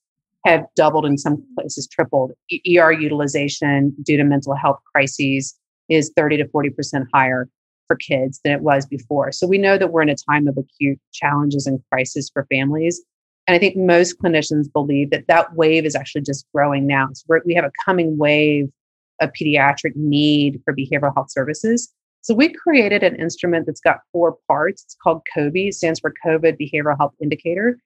have 0.45 0.65
doubled 0.75 1.05
in 1.05 1.17
some 1.17 1.43
places, 1.57 1.87
tripled. 1.87 2.33
ER 2.51 2.91
utilization 2.91 3.95
due 4.03 4.17
to 4.17 4.23
mental 4.23 4.53
health 4.55 4.79
crises 4.93 5.55
is 5.89 6.11
30 6.15 6.37
to 6.37 6.45
40% 6.45 7.05
higher 7.13 7.49
for 7.87 7.95
kids 7.95 8.39
than 8.43 8.53
it 8.53 8.61
was 8.61 8.85
before. 8.85 9.31
So 9.31 9.47
we 9.47 9.57
know 9.57 9.77
that 9.77 9.91
we're 9.91 10.01
in 10.01 10.09
a 10.09 10.15
time 10.29 10.47
of 10.47 10.57
acute 10.57 10.99
challenges 11.13 11.65
and 11.65 11.79
crisis 11.91 12.29
for 12.31 12.45
families. 12.51 13.01
And 13.47 13.55
I 13.55 13.59
think 13.59 13.77
most 13.77 14.19
clinicians 14.19 14.71
believe 14.71 15.11
that 15.11 15.27
that 15.27 15.53
wave 15.55 15.85
is 15.85 15.95
actually 15.95 16.21
just 16.21 16.45
growing 16.53 16.87
now. 16.87 17.09
So 17.13 17.39
we 17.45 17.53
have 17.53 17.65
a 17.65 17.71
coming 17.85 18.17
wave 18.17 18.69
of 19.21 19.31
pediatric 19.39 19.95
need 19.95 20.61
for 20.65 20.75
behavioral 20.75 21.13
health 21.13 21.31
services. 21.31 21.93
So 22.21 22.33
we 22.33 22.51
created 22.51 23.03
an 23.03 23.15
instrument 23.17 23.67
that's 23.67 23.81
got 23.81 23.99
four 24.11 24.37
parts. 24.47 24.83
It's 24.83 24.97
called 25.01 25.21
COVID, 25.37 25.73
stands 25.73 25.99
for 25.99 26.11
COVID 26.25 26.57
Behavioral 26.59 26.97
Health 26.97 27.13
Indicator. 27.21 27.77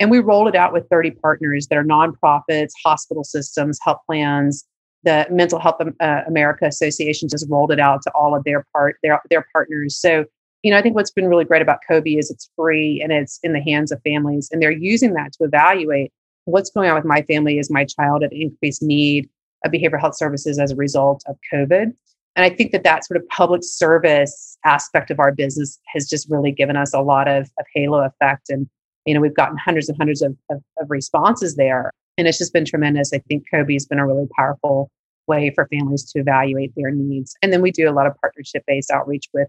And 0.00 0.10
we 0.10 0.18
rolled 0.18 0.48
it 0.48 0.56
out 0.56 0.72
with 0.72 0.88
30 0.88 1.10
partners 1.12 1.66
that 1.68 1.76
are 1.76 1.84
nonprofits, 1.84 2.70
hospital 2.82 3.22
systems, 3.22 3.78
health 3.82 4.00
plans. 4.06 4.64
The 5.04 5.26
Mental 5.30 5.58
Health 5.58 5.76
uh, 6.00 6.20
America 6.26 6.64
Association 6.64 7.28
just 7.28 7.46
rolled 7.50 7.70
it 7.70 7.80
out 7.80 8.00
to 8.02 8.10
all 8.14 8.34
of 8.34 8.44
their 8.44 8.64
part 8.72 8.96
their 9.02 9.20
their 9.30 9.46
partners. 9.52 9.96
So 9.96 10.24
you 10.62 10.70
know, 10.70 10.78
I 10.78 10.82
think 10.82 10.94
what's 10.94 11.10
been 11.10 11.28
really 11.28 11.44
great 11.44 11.62
about 11.62 11.80
COVID 11.90 12.18
is 12.18 12.30
it's 12.30 12.50
free 12.56 13.00
and 13.02 13.12
it's 13.12 13.38
in 13.42 13.52
the 13.52 13.60
hands 13.60 13.90
of 13.90 14.00
families, 14.02 14.48
and 14.52 14.62
they're 14.62 14.70
using 14.70 15.14
that 15.14 15.32
to 15.34 15.44
evaluate 15.44 16.12
what's 16.44 16.70
going 16.70 16.88
on 16.88 16.96
with 16.96 17.04
my 17.04 17.22
family. 17.22 17.58
Is 17.58 17.70
my 17.70 17.84
child 17.84 18.22
at 18.22 18.32
increased 18.32 18.82
need 18.82 19.28
of 19.64 19.72
behavioral 19.72 20.00
health 20.00 20.16
services 20.16 20.58
as 20.58 20.72
a 20.72 20.76
result 20.76 21.22
of 21.26 21.36
COVID? 21.52 21.92
And 22.34 22.44
I 22.44 22.50
think 22.50 22.72
that 22.72 22.84
that 22.84 23.04
sort 23.04 23.20
of 23.20 23.28
public 23.28 23.62
service 23.62 24.56
aspect 24.64 25.10
of 25.10 25.20
our 25.20 25.32
business 25.32 25.78
has 25.88 26.08
just 26.08 26.30
really 26.30 26.50
given 26.50 26.76
us 26.76 26.94
a 26.94 27.00
lot 27.00 27.28
of, 27.28 27.50
of 27.58 27.66
halo 27.74 28.04
effect. 28.04 28.48
And, 28.48 28.68
you 29.04 29.12
know, 29.12 29.20
we've 29.20 29.34
gotten 29.34 29.58
hundreds 29.58 29.88
and 29.88 29.98
hundreds 29.98 30.22
of, 30.22 30.34
of, 30.50 30.62
of 30.80 30.90
responses 30.90 31.56
there. 31.56 31.90
And 32.16 32.26
it's 32.26 32.38
just 32.38 32.52
been 32.52 32.64
tremendous. 32.64 33.12
I 33.12 33.18
think 33.18 33.44
COVID 33.52 33.72
has 33.74 33.84
been 33.84 33.98
a 33.98 34.06
really 34.06 34.28
powerful 34.36 34.90
way 35.26 35.52
for 35.54 35.68
families 35.68 36.10
to 36.12 36.20
evaluate 36.20 36.72
their 36.74 36.90
needs. 36.90 37.34
And 37.42 37.52
then 37.52 37.60
we 37.60 37.70
do 37.70 37.88
a 37.88 37.92
lot 37.92 38.06
of 38.06 38.16
partnership 38.20 38.64
based 38.66 38.90
outreach 38.90 39.28
with 39.34 39.48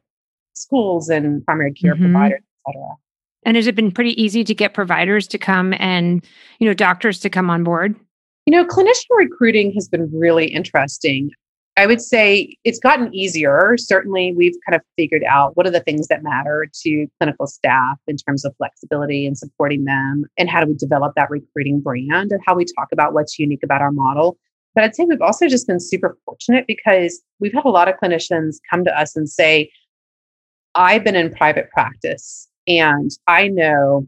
schools 0.53 1.09
and 1.09 1.45
primary 1.45 1.73
care 1.73 1.93
mm-hmm. 1.93 2.11
providers, 2.11 2.41
et 2.41 2.71
cetera. 2.71 2.95
And 3.45 3.57
has 3.57 3.67
it 3.67 3.75
been 3.75 3.91
pretty 3.91 4.21
easy 4.21 4.43
to 4.43 4.55
get 4.55 4.73
providers 4.73 5.27
to 5.27 5.37
come 5.37 5.73
and, 5.77 6.25
you 6.59 6.67
know, 6.67 6.73
doctors 6.73 7.19
to 7.19 7.29
come 7.29 7.49
on 7.49 7.63
board? 7.63 7.95
You 8.45 8.51
know, 8.51 8.65
clinician 8.65 9.17
recruiting 9.17 9.73
has 9.73 9.87
been 9.87 10.09
really 10.13 10.47
interesting. 10.47 11.31
I 11.75 11.87
would 11.87 12.01
say 12.01 12.55
it's 12.63 12.77
gotten 12.77 13.13
easier. 13.15 13.75
Certainly, 13.77 14.33
we've 14.37 14.55
kind 14.67 14.75
of 14.75 14.81
figured 14.95 15.23
out 15.27 15.57
what 15.57 15.65
are 15.65 15.71
the 15.71 15.79
things 15.79 16.07
that 16.07 16.21
matter 16.21 16.69
to 16.83 17.07
clinical 17.19 17.47
staff 17.47 17.97
in 18.05 18.15
terms 18.17 18.45
of 18.45 18.55
flexibility 18.57 19.25
and 19.25 19.37
supporting 19.37 19.85
them, 19.85 20.25
and 20.37 20.49
how 20.49 20.63
do 20.63 20.67
we 20.67 20.75
develop 20.75 21.13
that 21.15 21.31
recruiting 21.31 21.79
brand 21.79 22.31
and 22.31 22.41
how 22.45 22.53
we 22.55 22.63
talk 22.63 22.89
about 22.91 23.13
what's 23.13 23.39
unique 23.39 23.63
about 23.63 23.81
our 23.81 23.91
model. 23.91 24.37
But 24.75 24.83
I'd 24.83 24.95
say 24.95 25.05
we've 25.05 25.21
also 25.21 25.47
just 25.47 25.65
been 25.65 25.79
super 25.79 26.17
fortunate 26.25 26.65
because 26.67 27.21
we've 27.39 27.53
had 27.53 27.65
a 27.65 27.69
lot 27.69 27.87
of 27.87 27.95
clinicians 28.01 28.57
come 28.69 28.83
to 28.85 28.95
us 28.95 29.15
and 29.15 29.27
say, 29.27 29.71
I've 30.75 31.03
been 31.03 31.15
in 31.15 31.33
private 31.33 31.69
practice 31.71 32.47
and 32.67 33.11
I 33.27 33.47
know 33.47 34.07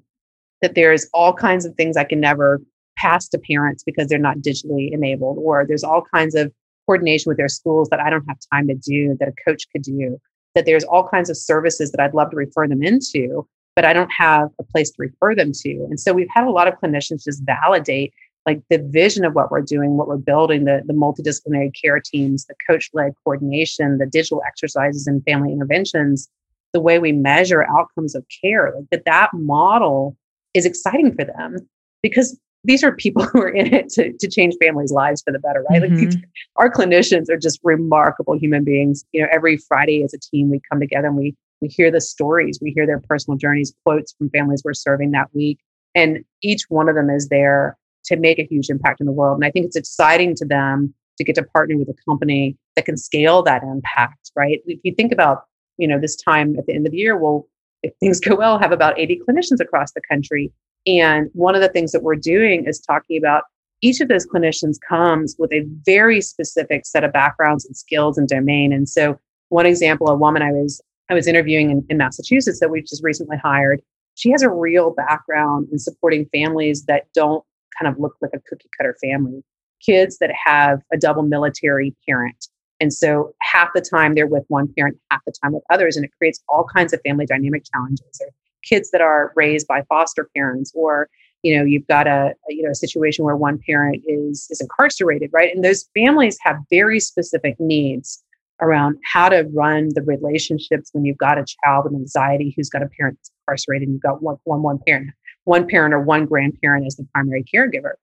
that 0.62 0.76
there's 0.76 1.08
all 1.14 1.34
kinds 1.34 1.66
of 1.66 1.76
things 1.76 1.98
I 1.98 2.04
can 2.04 2.20
never 2.20 2.62
pass 2.98 3.28
to 3.30 3.38
parents 3.38 3.84
because 3.84 4.08
they're 4.08 4.18
not 4.18 4.38
digitally 4.38 4.92
enabled, 4.92 5.38
or 5.40 5.66
there's 5.68 5.84
all 5.84 6.04
kinds 6.14 6.34
of 6.34 6.52
coordination 6.86 7.30
with 7.30 7.38
their 7.38 7.50
schools 7.50 7.90
that 7.90 8.00
I 8.00 8.10
don't 8.10 8.26
have 8.28 8.38
time 8.54 8.68
to 8.68 8.76
do 8.76 9.16
that 9.20 9.28
a 9.28 9.34
coach 9.46 9.66
could 9.72 9.82
do, 9.82 10.18
that 10.56 10.66
there's 10.66 10.84
all 10.86 11.08
kinds 11.08 11.30
of 11.30 11.38
services 11.38 11.92
that 11.92 12.00
I'd 12.02 12.14
love 12.14 12.32
to 12.32 12.38
refer 12.38 12.68
them 12.68 12.84
into, 12.84 13.48
but 13.76 13.86
I 13.86 13.94
don't 13.94 14.12
have 14.18 14.50
a 14.60 14.64
place 14.64 14.90
to 14.92 14.96
refer 15.00 15.36
them 15.36 15.52
to. 15.54 15.70
And 15.90 16.00
so 16.00 16.14
we've 16.14 16.30
had 16.34 16.46
a 16.46 16.52
lot 16.52 16.68
of 16.68 16.76
clinicians 16.80 17.26
just 17.26 17.44
validate 17.44 18.14
like 18.46 18.62
the 18.70 18.78
vision 18.78 19.26
of 19.26 19.34
what 19.34 19.52
we're 19.52 19.62
doing, 19.62 19.98
what 19.98 20.08
we're 20.08 20.18
building, 20.18 20.66
the, 20.66 20.84
the 20.86 20.94
multidisciplinary 20.94 21.72
care 21.80 22.00
teams, 22.00 22.46
the 22.46 22.54
coach 22.68 22.92
led 22.94 23.14
coordination, 23.24 23.98
the 23.98 24.06
digital 24.06 24.42
exercises 24.48 25.08
and 25.08 25.24
family 25.26 25.52
interventions 25.52 26.30
the 26.76 26.82
way 26.82 27.00
we 27.00 27.14
measure 27.14 27.64
outcomes 27.64 28.16
of 28.16 28.26
care, 28.42 28.74
like 28.76 28.84
that 28.92 29.06
that 29.06 29.30
model 29.34 30.18
is 30.54 30.66
exciting 30.66 31.16
for 31.16 31.24
them 31.24 31.56
because 32.04 32.38
these 32.66 32.84
are 32.84 32.92
people 32.92 33.24
who 33.32 33.42
are 33.42 33.50
in 33.50 33.74
it 33.74 33.88
to, 33.92 34.12
to 34.12 34.28
change 34.28 34.56
families' 34.62 34.92
lives 34.92 35.22
for 35.22 35.32
the 35.32 35.40
better, 35.40 35.64
right? 35.70 35.82
Mm-hmm. 35.82 35.96
Like 35.96 36.10
these, 36.12 36.18
our 36.58 36.70
clinicians 36.70 37.30
are 37.30 37.38
just 37.38 37.62
remarkable 37.64 38.38
human 38.38 38.66
beings. 38.66 39.06
You 39.14 39.22
know, 39.22 39.30
every 39.32 39.56
Friday 39.56 40.04
as 40.04 40.14
a 40.14 40.20
team, 40.20 40.50
we 40.50 40.60
come 40.70 40.82
together 40.82 41.08
and 41.08 41.16
we 41.16 41.34
we 41.62 41.70
hear 41.70 41.90
the 41.90 42.02
stories, 42.02 42.60
we 42.62 42.72
hear 42.72 42.86
their 42.86 43.00
personal 43.00 43.38
journeys, 43.38 43.74
quotes 43.86 44.14
from 44.18 44.30
families 44.32 44.62
we're 44.66 44.74
serving 44.74 45.12
that 45.12 45.34
week. 45.34 45.60
And 45.96 46.26
each 46.44 46.64
one 46.68 46.90
of 46.90 46.96
them 46.96 47.10
is 47.10 47.30
there 47.30 47.78
to 48.08 48.18
make 48.18 48.38
a 48.38 48.44
huge 48.44 48.70
impact 48.70 49.00
in 49.00 49.06
the 49.06 49.14
world. 49.14 49.38
And 49.38 49.46
I 49.46 49.52
think 49.52 49.66
it's 49.66 49.78
exciting 49.78 50.36
to 50.36 50.46
them 50.46 50.94
to 51.18 51.24
get 51.24 51.36
to 51.36 51.44
partner 51.44 51.78
with 51.78 51.88
a 51.88 51.96
company 52.04 52.58
that 52.76 52.84
can 52.84 52.98
scale 52.98 53.42
that 53.44 53.64
impact, 53.64 54.32
right? 54.36 54.60
If 54.66 54.82
you 54.84 54.94
think 54.94 55.14
about, 55.14 55.44
you 55.78 55.88
know, 55.88 56.00
this 56.00 56.16
time 56.16 56.56
at 56.58 56.66
the 56.66 56.74
end 56.74 56.86
of 56.86 56.92
the 56.92 56.98
year, 56.98 57.18
well, 57.18 57.48
if 57.84 57.94
things 58.00 58.20
go 58.28 58.36
well, 58.36 58.60
have 58.60 58.72
about 58.72 58.98
80 59.00 59.22
clinicians 59.28 59.60
across 59.60 59.92
the 59.94 60.02
country. 60.10 60.52
And 60.88 61.30
one 61.34 61.56
of 61.56 61.62
the 61.62 61.70
things 61.70 61.92
that 61.92 62.04
we're 62.04 62.16
doing 62.16 62.66
is 62.68 62.80
talking 62.80 63.18
about 63.18 63.44
each 63.82 64.02
of 64.02 64.08
those 64.08 64.26
clinicians 64.26 64.78
comes 64.88 65.36
with 65.38 65.52
a 65.52 65.66
very 65.86 66.22
specific 66.22 66.86
set 66.86 67.04
of 67.04 67.12
backgrounds 67.12 67.66
and 67.66 67.76
skills 67.76 68.18
and 68.18 68.28
domain. 68.28 68.72
And 68.72 68.88
so 68.88 69.20
one 69.50 69.66
example, 69.66 70.10
a 70.10 70.16
woman 70.16 70.42
I 70.42 70.52
was 70.52 70.82
I 71.10 71.14
was 71.14 71.28
interviewing 71.28 71.70
in, 71.70 71.86
in 71.90 71.98
Massachusetts 71.98 72.60
that 72.60 72.72
we 72.72 72.82
just 72.82 73.04
recently 73.04 73.38
hired, 73.38 73.82
she 74.16 74.32
has 74.32 74.42
a 74.42 74.50
real 74.50 74.92
background 74.92 75.68
in 75.72 75.78
supporting 75.78 76.26
families 76.34 76.86
that 76.86 77.04
don't 77.14 77.44
kind 77.80 77.94
of 77.94 78.00
look 78.00 78.16
like 78.22 78.32
a 78.34 78.40
cookie 78.48 78.70
cutter 78.76 78.98
family. 79.04 79.44
Kids 79.86 80.18
that 80.18 80.32
have 80.46 80.82
a 80.92 80.98
double 80.98 81.22
military 81.22 81.96
parent. 82.08 82.48
And 82.80 82.94
so 82.94 83.34
half 83.42 83.70
the 83.74 83.82
time 83.82 84.16
they're 84.16 84.28
with 84.28 84.44
one 84.48 84.72
parent, 84.78 84.98
half 85.12 85.22
the 85.26 85.34
time 85.44 85.54
with 85.54 85.64
others. 85.70 85.96
And 85.96 86.06
it 86.06 86.12
creates 86.18 86.42
all 86.50 86.66
kinds 86.66 86.94
of 86.94 87.00
family 87.06 87.26
dynamic 87.26 87.64
challenges. 87.72 88.22
Or 88.22 88.28
kids 88.66 88.92
that 88.92 89.02
are 89.02 89.32
raised 89.36 89.68
by 89.68 89.84
foster 89.84 90.30
parents, 90.36 90.72
or 90.76 91.08
you 91.44 91.56
know, 91.56 91.64
you've 91.64 91.88
got 91.88 92.08
a, 92.08 92.34
a 92.50 92.54
you 92.54 92.64
know 92.64 92.72
a 92.72 92.76
situation 92.76 93.24
where 93.24 93.36
one 93.36 93.60
parent 93.68 94.04
is 94.08 94.48
is 94.50 94.60
incarcerated, 94.60 95.30
right? 95.32 95.54
And 95.54 95.64
those 95.64 95.88
families 95.94 96.38
have 96.42 96.58
very 96.70 97.00
specific 97.00 97.56
needs 97.60 98.24
around 98.62 98.98
how 99.04 99.30
to 99.30 99.48
run 99.54 99.90
the 99.94 100.02
relationships 100.02 100.90
when 100.94 101.06
you've 101.06 101.18
got 101.18 101.38
a 101.38 101.46
child 101.64 101.86
with 101.86 101.94
anxiety 101.94 102.54
who's 102.56 102.70
got 102.70 102.82
a 102.82 102.88
parent 102.98 103.18
that's 103.18 103.32
incarcerated 103.42 103.88
and 103.88 103.96
you've 103.96 104.02
got 104.02 104.24
one, 104.24 104.38
one, 104.46 104.62
one 104.62 104.80
parent, 104.88 105.12
one 105.44 105.68
parent 105.68 105.94
or 105.94 106.00
one 106.00 106.26
grandparent 106.26 106.86
as 106.88 106.96
the 106.96 107.06
primary 107.14 107.44
caregiver. 107.44 107.94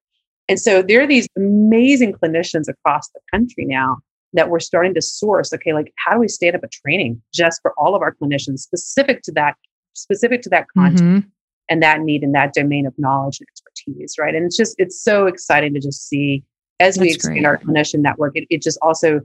And 0.48 0.60
so 0.60 0.82
there 0.82 1.00
are 1.00 1.06
these 1.06 1.26
amazing 1.38 2.12
clinicians 2.12 2.68
across 2.68 3.08
the 3.08 3.20
country 3.32 3.64
now 3.64 3.98
that 4.32 4.48
we're 4.48 4.60
starting 4.60 4.94
to 4.94 5.02
source. 5.02 5.52
Okay, 5.52 5.72
like 5.72 5.92
how 6.04 6.14
do 6.14 6.20
we 6.20 6.28
stand 6.28 6.56
up 6.56 6.64
a 6.64 6.68
training 6.68 7.20
just 7.32 7.60
for 7.62 7.72
all 7.76 7.94
of 7.94 8.02
our 8.02 8.14
clinicians 8.14 8.60
specific 8.60 9.22
to 9.22 9.32
that, 9.32 9.56
specific 9.94 10.42
to 10.42 10.48
that 10.50 10.66
content 10.76 11.00
mm-hmm. 11.00 11.28
and 11.68 11.82
that 11.82 12.00
need 12.00 12.22
and 12.22 12.34
that 12.34 12.54
domain 12.54 12.86
of 12.86 12.94
knowledge 12.98 13.38
and 13.40 13.46
expertise, 13.48 14.16
right? 14.18 14.34
And 14.34 14.44
it's 14.44 14.56
just 14.56 14.74
it's 14.78 15.02
so 15.02 15.26
exciting 15.26 15.74
to 15.74 15.80
just 15.80 16.08
see 16.08 16.42
as 16.80 16.96
That's 16.96 17.06
we 17.06 17.12
expand 17.12 17.44
great. 17.44 17.46
our 17.46 17.58
clinician 17.58 18.00
network, 18.00 18.36
it, 18.36 18.46
it 18.50 18.62
just 18.62 18.78
also 18.82 19.20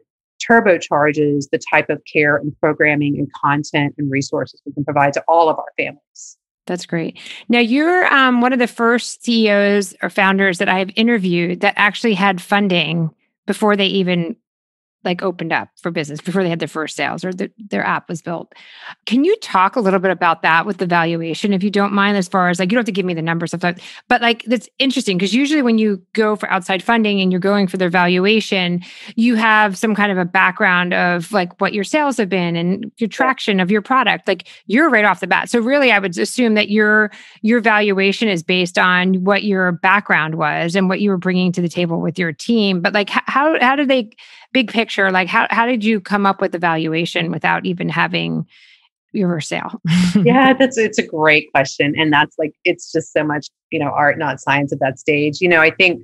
turbocharges 0.48 1.50
the 1.52 1.60
type 1.72 1.90
of 1.90 2.02
care 2.12 2.38
and 2.38 2.56
programming 2.60 3.18
and 3.18 3.28
content 3.34 3.96
and 3.98 4.12
resources 4.12 4.62
we 4.66 4.74
can 4.74 4.86
provide 4.86 5.14
to 5.14 5.24
all 5.28 5.50
of 5.50 5.58
our 5.58 5.72
families. 5.78 6.38
That's 6.68 6.86
great. 6.86 7.18
Now, 7.48 7.60
you're 7.60 8.06
um, 8.14 8.42
one 8.42 8.54
of 8.54 8.60
the 8.60 8.68
first 8.68 9.24
CEOs 9.24 9.96
or 10.04 10.10
founders 10.10 10.58
that 10.58 10.70
I 10.70 10.80
have 10.80 10.92
interviewed 10.96 11.62
that 11.62 11.74
actually 11.78 12.14
had 12.14 12.42
funding 12.42 13.10
before 13.46 13.76
they 13.76 13.88
even 13.88 14.36
like 15.08 15.24
opened 15.24 15.54
up 15.54 15.70
for 15.82 15.90
business 15.90 16.22
before 16.22 16.44
they 16.44 16.50
had 16.50 16.60
their 16.60 16.68
first 16.68 16.96
sales 16.96 17.24
or 17.24 17.34
the, 17.34 17.50
their 17.58 17.84
app 17.84 18.10
was 18.10 18.22
built. 18.22 18.54
Can 19.06 19.24
you 19.24 19.36
talk 19.38 19.76
a 19.76 19.80
little 19.80 20.00
bit 20.00 20.12
about 20.12 20.42
that 20.44 20.66
with 20.66 20.78
the 20.78 20.86
valuation, 20.86 21.54
if 21.54 21.64
you 21.64 21.72
don't 21.72 21.94
mind, 21.94 22.18
as 22.18 22.28
far 22.28 22.50
as 22.50 22.60
like 22.60 22.72
you 22.72 22.76
don't 22.76 22.82
have 22.82 22.86
to 22.86 22.92
give 22.92 23.06
me 23.06 23.14
the 23.14 23.22
numbers 23.22 23.54
of 23.54 23.62
that, 23.62 23.80
but 24.08 24.22
like 24.22 24.44
that's 24.44 24.70
interesting 24.78 25.18
because 25.18 25.34
usually 25.34 25.62
when 25.62 25.78
you 25.78 26.02
go 26.14 26.36
for 26.36 26.50
outside 26.52 26.84
funding 26.84 27.22
and 27.22 27.32
you're 27.32 27.40
going 27.40 27.68
for 27.68 27.78
their 27.78 27.90
valuation, 27.90 28.84
you 29.16 29.36
have 29.36 29.78
some 29.78 29.96
kind 29.96 30.12
of 30.12 30.18
a 30.18 30.26
background 30.26 30.94
of 30.94 31.32
like 31.32 31.60
what 31.62 31.74
your 31.74 31.86
sales 31.86 32.18
have 32.18 32.30
been 32.30 32.56
and 32.56 32.92
your 32.98 33.08
traction 33.08 33.60
of 33.60 33.72
your 33.72 33.82
product. 33.82 34.28
Like 34.28 34.48
you're 34.66 34.90
right 34.90 35.06
off 35.06 35.22
the 35.22 35.28
bat. 35.28 35.50
So 35.50 35.60
really, 35.60 35.92
I 35.92 36.00
would 36.00 36.18
assume 36.18 36.54
that 36.56 36.70
your 36.70 37.12
your 37.42 37.62
valuation 37.62 38.28
is 38.28 38.44
based 38.44 38.78
on 38.78 39.24
what 39.24 39.44
your 39.44 39.72
background 39.72 40.36
was 40.36 40.76
and 40.76 40.90
what 40.90 41.00
you 41.00 41.10
were 41.10 41.18
bringing 41.18 41.52
to 41.54 41.62
the 41.62 41.70
table 41.70 42.02
with 42.02 42.20
your 42.20 42.34
team. 42.34 42.82
But 42.82 42.94
like 42.94 43.10
how 43.10 43.58
how 43.62 43.76
do 43.76 43.86
they 43.86 44.10
big 44.54 44.72
picture, 44.72 45.12
like 45.12 45.28
how, 45.28 45.48
how 45.50 45.66
did 45.66 45.84
you 45.84 46.00
come 46.00 46.26
up 46.26 46.42
with 46.42 46.52
the 46.52 46.60
valuation 46.60 47.32
without 47.32 47.66
even 47.66 47.90
having 47.90 48.46
your 49.12 49.40
sale? 49.42 49.82
yeah, 50.24 50.54
that's 50.54 50.78
it's 50.78 50.98
a 50.98 51.06
great 51.06 51.52
question. 51.52 51.94
And 51.98 52.12
that's 52.12 52.38
like 52.38 52.54
it's 52.64 52.92
just 52.92 53.14
so 53.14 53.24
much, 53.24 53.48
you 53.72 53.80
know, 53.80 53.90
art, 53.90 54.18
not 54.18 54.40
science 54.40 54.72
at 54.72 54.80
that 54.80 55.00
stage. 55.00 55.42
You 55.42 55.50
know, 55.50 55.62
I 55.62 55.72
think 55.72 56.02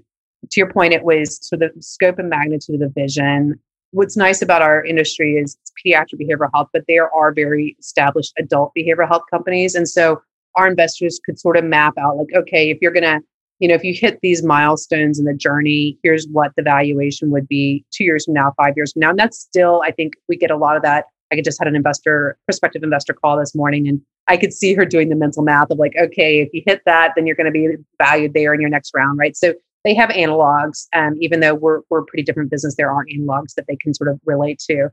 to 0.52 0.60
your 0.60 0.72
point, 0.72 0.94
it 0.94 1.04
was 1.04 1.40
so 1.42 1.56
the 1.56 1.72
scope 1.80 2.20
and 2.20 2.30
magnitude 2.30 2.76
of 2.76 2.82
the 2.82 3.02
vision. 3.02 3.60
What's 3.92 4.18
nice 4.18 4.42
about 4.42 4.62
our 4.62 4.84
industry 4.84 5.36
is 5.36 5.58
pediatric 5.86 6.20
behavioral 6.20 6.50
health, 6.54 6.70
but 6.74 6.84
there 6.88 7.14
are 7.16 7.32
very 7.32 7.76
established 7.80 8.34
adult 8.40 8.72
behavioral 8.78 9.08
health 9.08 9.24
companies. 9.30 9.76
And 9.76 9.88
so 9.88 10.22
our 10.56 10.68
investors 10.68 11.20
could 11.24 11.40
sort 11.40 11.58
of 11.58 11.64
map 11.64 11.94
out 11.98 12.18
like, 12.18 12.28
okay, 12.36 12.70
if 12.70 12.80
you're 12.82 12.92
gonna 12.92 13.22
you 13.64 13.70
know, 13.70 13.76
if 13.76 13.84
you 13.86 13.94
hit 13.94 14.20
these 14.22 14.44
milestones 14.44 15.20
in 15.20 15.24
the 15.24 15.34
journey, 15.34 15.98
here's 16.04 16.28
what 16.28 16.52
the 16.58 16.62
valuation 16.62 17.32
would 17.32 17.48
be 17.48 17.86
two 17.92 18.04
years 18.04 18.26
from 18.26 18.34
now, 18.34 18.54
five 18.58 18.74
years 18.76 18.92
from 18.92 19.00
now. 19.00 19.12
And 19.12 19.18
that's 19.18 19.40
still, 19.40 19.82
I 19.86 19.92
think 19.92 20.16
we 20.28 20.36
get 20.36 20.52
a 20.52 20.58
lot 20.58 20.76
of 20.76 20.82
that. 20.82 21.06
I 21.32 21.40
just 21.40 21.60
had 21.60 21.70
an 21.70 21.76
investor, 21.78 22.38
prospective 22.46 22.84
investor 22.84 23.14
call 23.14 23.40
this 23.40 23.56
morning, 23.56 23.88
and 23.88 24.02
I 24.28 24.36
could 24.36 24.52
see 24.52 24.74
her 24.74 24.84
doing 24.84 25.08
the 25.08 25.16
mental 25.16 25.44
math 25.44 25.72
of 25.72 25.80
like, 25.80 25.94
okay, 25.98 26.42
if 26.42 26.50
you 26.52 26.62
hit 26.66 26.82
that, 26.86 27.14
then 27.16 27.26
you're 27.26 27.38
going 27.38 27.46
to 27.46 27.54
be 27.54 27.70
valued 28.02 28.34
there 28.34 28.54
in 28.54 28.60
your 28.60 28.70
next 28.70 28.92
round, 28.94 29.18
right? 29.18 29.36
So 29.36 29.54
they 29.86 29.94
have 29.94 30.10
analogs, 30.10 30.88
um, 30.92 31.16
even 31.22 31.40
though 31.40 31.56
we're 31.56 31.84
we're 31.90 32.00
a 32.00 32.06
pretty 32.06 32.24
different 32.24 32.52
business, 32.52 32.76
there 32.76 32.92
aren't 32.92 33.12
analogs 33.12 33.54
that 33.56 33.68
they 33.70 33.78
can 33.78 33.94
sort 33.94 34.10
of 34.10 34.20
relate 34.26 34.60
to. 34.70 34.90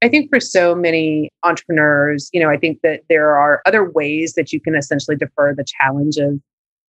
I 0.00 0.08
think 0.08 0.30
for 0.30 0.40
so 0.40 0.74
many 0.74 1.28
entrepreneurs, 1.42 2.30
you 2.32 2.40
know, 2.40 2.48
I 2.48 2.56
think 2.56 2.80
that 2.84 3.02
there 3.10 3.36
are 3.36 3.60
other 3.66 3.90
ways 3.90 4.32
that 4.32 4.50
you 4.50 4.60
can 4.60 4.74
essentially 4.74 5.16
defer 5.16 5.54
the 5.54 5.64
challenge 5.78 6.16
of 6.16 6.40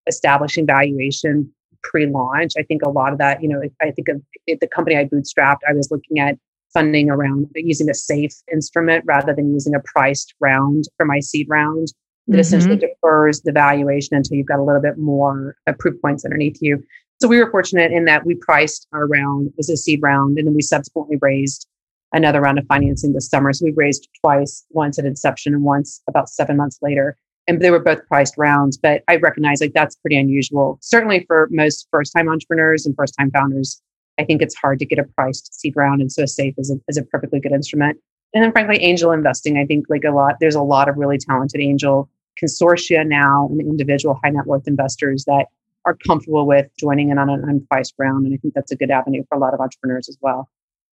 establishing 0.07 0.65
valuation 0.65 1.51
pre-launch. 1.83 2.53
I 2.57 2.63
think 2.63 2.81
a 2.83 2.89
lot 2.89 3.11
of 3.11 3.19
that, 3.19 3.41
you 3.41 3.49
know, 3.49 3.61
I 3.81 3.91
think 3.91 4.07
of 4.07 4.21
the 4.47 4.67
company 4.67 4.97
I 4.97 5.05
bootstrapped, 5.05 5.59
I 5.67 5.73
was 5.73 5.91
looking 5.91 6.19
at 6.19 6.37
funding 6.73 7.09
around 7.09 7.47
using 7.55 7.89
a 7.89 7.93
safe 7.93 8.33
instrument 8.51 9.03
rather 9.05 9.33
than 9.33 9.53
using 9.53 9.75
a 9.75 9.79
priced 9.79 10.33
round 10.39 10.85
for 10.97 11.05
my 11.05 11.19
seed 11.19 11.47
round 11.49 11.89
that 12.27 12.33
mm-hmm. 12.33 12.39
essentially 12.39 12.77
defers 12.77 13.41
the 13.41 13.51
valuation 13.51 14.15
until 14.15 14.37
you've 14.37 14.47
got 14.47 14.59
a 14.59 14.63
little 14.63 14.81
bit 14.81 14.97
more 14.97 15.55
uh, 15.67 15.73
proof 15.77 16.01
points 16.01 16.25
underneath 16.25 16.57
you. 16.61 16.81
So 17.21 17.27
we 17.27 17.37
were 17.37 17.51
fortunate 17.51 17.91
in 17.91 18.05
that 18.05 18.25
we 18.25 18.35
priced 18.35 18.87
our 18.91 19.07
round 19.07 19.51
as 19.59 19.69
a 19.69 19.77
seed 19.77 19.99
round 20.01 20.37
and 20.37 20.47
then 20.47 20.55
we 20.55 20.61
subsequently 20.61 21.17
raised 21.21 21.67
another 22.11 22.41
round 22.41 22.59
of 22.59 22.65
financing 22.67 23.13
this 23.13 23.29
summer. 23.29 23.53
So 23.53 23.65
we 23.65 23.73
raised 23.75 24.07
twice, 24.21 24.65
once 24.71 24.97
at 24.97 25.05
inception 25.05 25.53
and 25.53 25.63
once 25.63 26.01
about 26.07 26.29
seven 26.29 26.57
months 26.57 26.79
later 26.81 27.17
and 27.47 27.61
they 27.61 27.71
were 27.71 27.79
both 27.79 28.05
priced 28.07 28.35
rounds 28.37 28.77
but 28.77 29.03
i 29.07 29.15
recognize 29.17 29.61
like 29.61 29.73
that's 29.73 29.95
pretty 29.95 30.17
unusual. 30.17 30.77
Certainly 30.81 31.25
for 31.27 31.47
most 31.51 31.87
first 31.91 32.13
time 32.15 32.29
entrepreneurs 32.29 32.85
and 32.85 32.95
first 32.95 33.15
time 33.17 33.31
founders 33.31 33.81
i 34.19 34.23
think 34.23 34.41
it's 34.41 34.55
hard 34.55 34.79
to 34.79 34.85
get 34.85 34.99
a 34.99 35.03
priced 35.03 35.53
seed 35.53 35.73
round 35.75 36.01
and 36.01 36.11
so 36.11 36.25
safe 36.25 36.53
is 36.57 36.71
a, 36.71 36.75
is 36.87 36.97
a 36.97 37.03
perfectly 37.03 37.39
good 37.39 37.51
instrument. 37.51 37.97
And 38.33 38.43
then 38.43 38.51
frankly 38.51 38.77
angel 38.81 39.11
investing 39.11 39.57
i 39.57 39.65
think 39.65 39.85
like 39.89 40.03
a 40.03 40.11
lot 40.11 40.35
there's 40.39 40.55
a 40.55 40.61
lot 40.61 40.89
of 40.89 40.97
really 40.97 41.17
talented 41.17 41.61
angel 41.61 42.09
consortia 42.41 43.05
now 43.05 43.47
and 43.51 43.61
individual 43.61 44.19
high 44.23 44.31
net 44.31 44.47
worth 44.47 44.67
investors 44.67 45.25
that 45.25 45.47
are 45.85 45.95
comfortable 46.07 46.47
with 46.47 46.67
joining 46.79 47.09
in 47.09 47.17
on 47.17 47.29
an 47.29 47.41
unpriced 47.41 47.93
round 47.97 48.25
and 48.25 48.33
i 48.33 48.37
think 48.37 48.53
that's 48.53 48.71
a 48.71 48.75
good 48.75 48.89
avenue 48.89 49.23
for 49.29 49.35
a 49.35 49.39
lot 49.39 49.53
of 49.53 49.59
entrepreneurs 49.59 50.09
as 50.09 50.17
well 50.21 50.49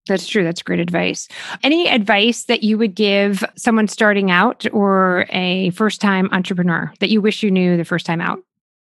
that's 0.07 0.27
true. 0.27 0.45
That's 0.45 0.63
great 0.63 0.81
advice. 0.81 1.29
Any 1.63 1.89
advice 1.89 2.45
that 2.45 2.63
you 2.63 2.79
would 2.79 2.95
give 2.95 3.45
someone 3.57 3.87
starting 3.89 4.31
out 4.31 4.67
or 4.73 5.27
a 5.31 5.71
first 5.71 6.01
time 6.01 6.29
entrepreneur 6.33 6.93
that 7.01 7.11
you 7.11 7.21
wish 7.21 7.43
you 7.43 7.51
knew 7.51 7.77
the 7.77 7.85
first 7.85 8.07
time 8.07 8.21
out? 8.21 8.41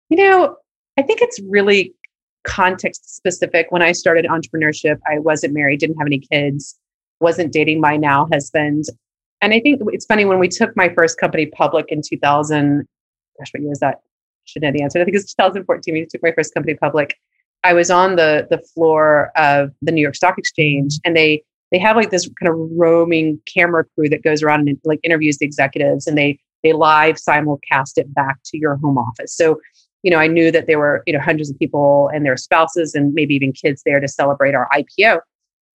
You 0.09 0.17
know, 0.17 0.57
I 0.97 1.01
think 1.01 1.21
it's 1.21 1.39
really 1.49 1.93
context 2.43 3.15
specific. 3.15 3.67
When 3.69 3.81
I 3.81 3.91
started 3.91 4.25
entrepreneurship, 4.25 4.97
I 5.07 5.19
wasn't 5.19 5.53
married, 5.53 5.79
didn't 5.79 5.97
have 5.97 6.07
any 6.07 6.19
kids, 6.19 6.77
wasn't 7.19 7.51
dating 7.51 7.81
my 7.81 7.97
now 7.97 8.27
husband. 8.31 8.85
And 9.41 9.53
I 9.53 9.59
think 9.59 9.81
it's 9.87 10.05
funny 10.05 10.25
when 10.25 10.39
we 10.39 10.47
took 10.47 10.75
my 10.75 10.89
first 10.89 11.19
company 11.19 11.47
public 11.47 11.87
in 11.89 12.01
2000, 12.07 12.85
gosh, 13.39 13.53
what 13.53 13.61
year 13.61 13.69
was 13.69 13.79
that? 13.79 14.01
Should 14.45 14.61
know 14.61 14.71
the 14.71 14.83
answer. 14.83 15.01
I 15.01 15.05
think 15.05 15.17
it's 15.17 15.33
2014. 15.33 15.93
We 15.93 16.05
took 16.05 16.21
my 16.21 16.31
first 16.31 16.53
company 16.53 16.75
public. 16.75 17.17
I 17.65 17.73
was 17.73 17.89
on 17.89 18.15
the 18.15 18.47
the 18.51 18.59
floor 18.59 19.31
of 19.35 19.71
the 19.81 19.91
New 19.91 20.01
York 20.01 20.15
Stock 20.15 20.37
Exchange, 20.37 20.99
and 21.03 21.17
they 21.17 21.43
they 21.71 21.79
have 21.79 21.95
like 21.95 22.11
this 22.11 22.29
kind 22.39 22.53
of 22.53 22.55
roaming 22.77 23.41
camera 23.51 23.85
crew 23.95 24.07
that 24.09 24.23
goes 24.23 24.43
around 24.43 24.69
and 24.69 24.77
like 24.85 24.99
interviews 25.03 25.39
the 25.39 25.47
executives, 25.47 26.05
and 26.05 26.15
they 26.15 26.39
they 26.63 26.73
live 26.73 27.15
simulcast 27.15 27.97
it 27.97 28.13
back 28.13 28.37
to 28.45 28.59
your 28.59 28.75
home 28.77 28.99
office. 28.99 29.35
So, 29.35 29.59
you 30.03 30.11
know, 30.11 30.19
I 30.19 30.27
knew 30.27 30.51
that 30.51 30.67
there 30.67 30.77
were 30.77 31.01
you 31.07 31.13
know 31.13 31.19
hundreds 31.19 31.49
of 31.49 31.57
people 31.57 32.11
and 32.13 32.23
their 32.23 32.37
spouses 32.37 32.93
and 32.93 33.15
maybe 33.15 33.33
even 33.33 33.51
kids 33.51 33.81
there 33.83 33.99
to 33.99 34.07
celebrate 34.07 34.53
our 34.53 34.69
IPO. 34.71 35.21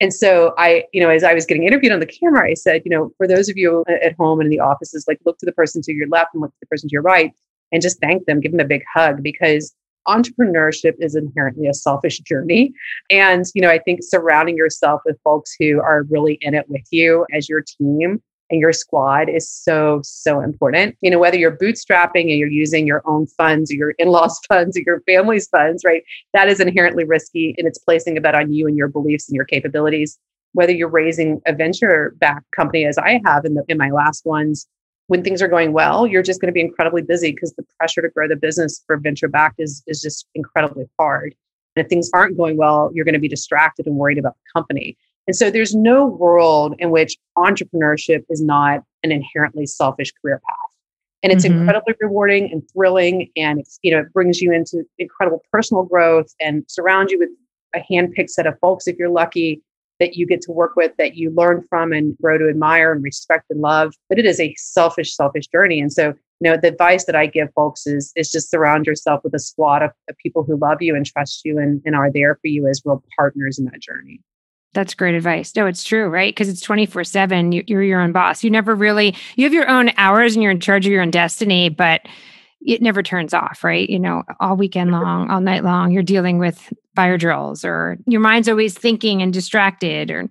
And 0.02 0.14
so 0.14 0.54
I, 0.58 0.84
you 0.92 1.02
know, 1.02 1.10
as 1.10 1.24
I 1.24 1.34
was 1.34 1.46
getting 1.46 1.64
interviewed 1.64 1.94
on 1.94 2.02
the 2.02 2.06
camera, 2.06 2.50
I 2.50 2.54
said, 2.54 2.82
you 2.84 2.92
know, 2.92 3.12
for 3.18 3.28
those 3.28 3.48
of 3.48 3.56
you 3.56 3.86
uh, 3.90 3.94
at 4.04 4.14
home 4.18 4.42
and 4.42 4.48
in 4.48 4.52
the 4.52 4.60
offices, 4.60 5.06
like 5.08 5.20
look 5.26 5.38
to 5.40 5.46
the 5.46 5.54
person 5.54 5.82
to 5.84 5.94
your 5.94 6.08
left 6.10 6.34
and 6.34 6.42
look 6.42 6.52
to 6.52 6.58
the 6.62 6.68
person 6.68 6.90
to 6.90 6.94
your 6.94 7.02
right 7.02 7.32
and 7.72 7.82
just 7.82 8.00
thank 8.02 8.26
them, 8.26 8.42
give 8.42 8.52
them 8.52 8.60
a 8.60 8.66
big 8.66 8.84
hug 8.94 9.24
because 9.24 9.74
entrepreneurship 10.08 10.94
is 11.00 11.16
inherently 11.16 11.68
a 11.68 11.74
selfish 11.74 12.20
journey. 12.20 12.74
And, 13.10 13.46
you 13.54 13.62
know, 13.62 13.70
I 13.70 13.80
think 13.80 14.00
surrounding 14.04 14.58
yourself 14.58 15.02
with 15.06 15.18
folks 15.24 15.56
who 15.60 15.82
are 15.82 16.04
really 16.10 16.38
in 16.42 16.54
it 16.54 16.70
with 16.70 16.86
you 16.92 17.26
as 17.34 17.50
your 17.50 17.62
team 17.62 18.22
and 18.50 18.62
your 18.62 18.74
squad 18.74 19.30
is 19.30 19.50
so, 19.50 20.02
so 20.04 20.40
important. 20.40 20.98
You 21.02 21.12
know, 21.12 21.20
whether 21.20 21.38
you're 21.38 21.58
bootstrapping 21.58 22.30
and 22.30 22.40
you're 22.40 22.48
using 22.48 22.88
your 22.88 23.02
own 23.06 23.28
funds 23.28 23.72
or 23.72 23.76
your 23.76 23.92
in 23.92 24.08
law's 24.08 24.40
funds 24.48 24.78
or 24.78 24.82
your 24.86 25.02
family's 25.02 25.48
funds, 25.48 25.84
right? 25.84 26.04
That 26.34 26.48
is 26.48 26.60
inherently 26.60 27.04
risky 27.04 27.56
and 27.58 27.68
it's 27.68 27.80
placing 27.80 28.18
a 28.18 28.22
bet 28.22 28.36
on 28.36 28.54
you 28.54 28.68
and 28.68 28.78
your 28.78 28.88
beliefs 28.88 29.28
and 29.28 29.36
your 29.36 29.46
capabilities. 29.46 30.18
Whether 30.54 30.74
you're 30.74 30.90
raising 30.90 31.42
a 31.46 31.54
venture 31.54 32.16
backed 32.18 32.50
company, 32.56 32.86
as 32.86 32.98
I 32.98 33.22
have 33.26 33.46
in, 33.46 33.56
the, 33.56 33.64
in 33.68 33.78
my 33.78 33.92
last 33.92 34.26
ones, 34.26 34.66
when 35.08 35.24
things 35.24 35.42
are 35.42 35.48
going 35.48 35.74
well, 35.74 36.06
you're 36.06 36.24
just 36.24 36.40
going 36.40 36.48
to 36.48 36.54
be 36.54 36.62
incredibly 36.62 37.02
busy 37.02 37.32
because 37.32 37.54
the 37.54 37.66
pressure 37.80 38.02
to 38.02 38.10
grow 38.10 38.28
the 38.28 38.36
business 38.36 38.84
for 38.86 38.98
venture 38.98 39.28
backed 39.28 39.60
is, 39.60 39.84
is 39.88 40.02
just 40.02 40.28
incredibly 40.36 40.86
hard. 41.00 41.34
And 41.76 41.86
if 41.86 41.90
things 41.90 42.10
aren't 42.14 42.38
going 42.38 42.58
well, 42.58 42.92
you're 42.94 43.06
going 43.06 43.14
to 43.14 43.20
be 43.20 43.28
distracted 43.28 43.88
and 43.88 43.96
worried 43.96 44.18
about 44.18 44.34
the 44.34 44.60
company. 44.60 44.98
And 45.26 45.36
so 45.36 45.50
there's 45.50 45.76
no 45.76 46.06
world 46.06 46.76
in 46.80 46.92
which 46.92 47.18
entrepreneurship 47.38 48.24
is 48.30 48.42
not 48.42 48.84
an 49.04 49.12
inherently 49.12 49.66
selfish 49.66 50.12
career 50.22 50.42
path. 50.48 50.58
And 51.24 51.32
it's 51.32 51.46
mm-hmm. 51.46 51.60
incredibly 51.60 51.96
rewarding 52.00 52.52
and 52.52 52.64
thrilling. 52.72 53.30
And 53.36 53.60
it's, 53.60 53.80
you 53.82 53.92
know, 53.92 54.00
it 54.02 54.14
brings 54.14 54.42
you 54.42 54.52
into 54.52 54.84
incredible 55.00 55.44
personal 55.52 55.84
growth 55.84 56.34
and 56.40 56.64
surrounds 56.68 57.12
you 57.12 57.20
with 57.20 57.30
a 57.76 57.80
hand-picked 57.94 58.30
set 58.30 58.48
of 58.48 58.58
folks 58.60 58.88
if 58.88 58.98
you're 58.98 59.10
lucky 59.10 59.62
that 60.00 60.16
you 60.16 60.28
get 60.28 60.42
to 60.42 60.52
work 60.52 60.76
with 60.76 60.92
that 60.98 61.16
you 61.16 61.32
learn 61.32 61.64
from 61.70 61.92
and 61.92 62.18
grow 62.22 62.38
to 62.38 62.50
admire 62.50 62.92
and 62.92 63.04
respect 63.04 63.46
and 63.50 63.62
love. 63.62 63.94
But 64.10 64.20
it 64.20 64.26
is 64.26 64.40
a 64.40 64.54
selfish, 64.58 65.16
selfish 65.16 65.48
journey. 65.48 65.80
And 65.80 65.92
so, 65.92 66.14
you 66.40 66.52
know, 66.52 66.58
the 66.58 66.68
advice 66.70 67.06
that 67.06 67.16
I 67.16 67.26
give 67.26 67.50
folks 67.56 67.88
is 67.88 68.12
is 68.16 68.32
just 68.32 68.50
surround 68.50 68.86
yourself 68.86 69.24
with 69.24 69.34
a 69.34 69.40
squad 69.40 69.82
of, 69.82 69.92
of 70.10 70.18
people 70.18 70.44
who 70.44 70.58
love 70.58 70.82
you 70.82 70.96
and 70.96 71.06
trust 71.06 71.42
you 71.46 71.58
and, 71.58 71.82
and 71.86 71.96
are 71.96 72.12
there 72.12 72.36
for 72.36 72.48
you 72.48 72.68
as 72.68 72.82
real 72.86 73.04
partners 73.18 73.58
in 73.58 73.66
that 73.66 73.80
journey. 73.82 74.22
That's 74.74 74.94
great 74.94 75.16
advice. 75.16 75.56
No, 75.56 75.66
it's 75.66 75.84
true, 75.84 76.08
right? 76.08 76.36
Because 76.36 76.50
it's 76.50 76.62
24 76.62 77.04
7. 77.04 77.52
You're 77.52 77.82
your 77.82 78.02
own 78.02 78.12
boss. 78.12 78.44
You 78.44 78.52
never 78.52 78.76
really, 78.76 79.16
you 79.36 79.46
have 79.46 79.54
your 79.54 79.68
own 79.68 79.92
hours 79.98 80.36
and 80.36 80.44
you're 80.44 80.52
in 80.52 80.60
charge 80.60 80.86
of 80.86 80.92
your 80.92 81.02
own 81.02 81.10
destiny, 81.10 81.70
but 81.70 82.02
it 82.62 82.82
never 82.82 83.04
turns 83.04 83.34
off, 83.34 83.64
right? 83.64 83.90
You 83.90 84.00
know, 84.00 84.24
all 84.40 84.58
weekend 84.58 84.92
mm-hmm. 84.92 85.04
long, 85.04 85.30
all 85.30 85.42
night 85.42 85.64
long, 85.64 85.92
you're 85.92 86.04
dealing 86.04 86.38
with 86.40 86.74
fire 86.96 87.18
drills 87.18 87.64
or 87.64 87.98
your 88.08 88.22
mind's 88.22 88.50
always 88.50 88.78
thinking 88.78 89.22
and 89.22 89.32
distracted 89.32 90.10
or 90.10 90.30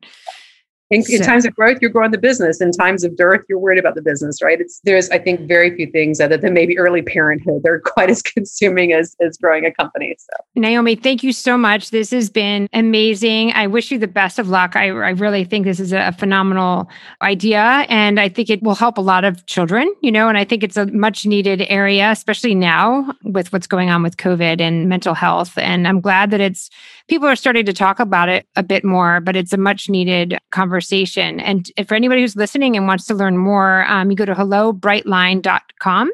in, 0.91 1.03
in, 1.09 1.21
times 1.23 1.45
of 1.45 1.55
growth, 1.55 1.79
you're 1.81 1.91
growing 1.91 2.13
the 2.13 2.19
business. 2.19 2.61
In 2.61 2.71
times 2.71 3.03
of 3.03 3.17
dearth, 3.17 3.41
you're 3.49 3.59
worried 3.59 3.79
about 3.79 3.97
the 3.97 4.03
business, 4.03 4.41
right? 4.41 4.61
It's 4.61 4.81
there's, 4.85 5.11
I 5.11 5.19
think, 5.19 5.41
very 5.41 5.75
few 5.75 5.91
things 5.91 6.21
other 6.21 6.37
than 6.37 6.55
maybe 6.55 6.79
early 6.79 7.03
parenthood. 7.03 7.63
They're 7.65 7.81
quite 7.85 8.09
as 8.09 8.23
consuming 8.23 8.93
as 8.93 9.17
as 9.21 9.37
growing 9.37 9.65
a 9.67 9.73
company. 9.73 10.15
So, 10.19 10.45
Naomi, 10.55 10.95
thank 10.95 11.25
you 11.25 11.33
so 11.33 11.59
much. 11.59 11.91
This 11.91 12.11
has 12.13 12.31
been 12.31 12.69
amazing. 12.73 13.53
I 13.53 13.67
wish 13.67 13.91
you 13.91 13.99
the 13.99 14.07
best 14.07 14.39
of 14.39 14.49
luck. 14.49 14.77
I, 14.77 14.87
I 14.87 15.11
really 15.11 15.45
think 15.45 15.65
this 15.65 15.81
is 15.81 15.93
a 15.93 16.13
phenomenal 16.13 16.89
idea, 17.21 17.85
and 17.89 18.21
I 18.21 18.29
think 18.29 18.49
it 18.49 18.63
will 18.63 18.77
help 18.77 18.97
a 18.97 19.03
lot 19.03 19.25
of 19.25 19.45
children. 19.47 19.93
You 20.03 20.13
know, 20.13 20.29
and 20.29 20.39
I 20.39 20.45
think 20.45 20.63
it's 20.63 20.77
a 20.77 20.87
much 20.87 21.27
needed 21.27 21.67
area, 21.69 22.13
especially 22.13 22.55
now 22.55 23.13
with 23.25 23.53
what's 23.53 23.67
going 23.67 23.91
on 23.91 24.05
with 24.05 24.19
COVID 24.19 24.61
and 24.61 24.89
mental 24.89 25.15
health. 25.15 25.59
And 25.59 25.89
I'm 25.89 26.01
glad 26.01 26.31
that 26.31 26.41
it's 26.41 26.71
people 27.09 27.29
are 27.29 27.37
starting 27.37 27.67
to 27.67 27.73
talk 27.73 28.01
about 28.01 28.29
it 28.29 28.47
a 28.57 28.63
bit 28.63 28.85
more, 28.85 29.21
but 29.21 29.37
it's 29.37 29.53
a 29.53 29.57
much 29.57 29.89
needed 29.89 30.39
conversation. 30.51 31.41
And 31.41 31.71
for 31.87 31.95
anybody 31.95 32.23
who's 32.23 32.37
listening 32.37 32.77
and 32.77 32.87
wants 32.87 33.07
to 33.07 33.15
learn 33.15 33.39
more, 33.39 33.85
um, 33.87 34.11
you 34.11 34.17
go 34.17 34.25
to 34.25 34.35
hellobrightline.com 34.35 36.11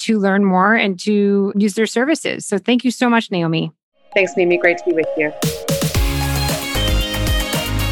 to 0.00 0.18
learn 0.18 0.44
more 0.44 0.74
and 0.74 0.98
to 1.00 1.52
use 1.56 1.74
their 1.74 1.86
services. 1.86 2.46
So 2.46 2.58
thank 2.58 2.84
you 2.84 2.90
so 2.90 3.10
much, 3.10 3.30
Naomi. 3.30 3.72
Thanks, 4.14 4.32
Mimi. 4.36 4.58
Great 4.58 4.78
to 4.78 4.84
be 4.84 4.92
with 4.92 5.06
you. 5.16 5.32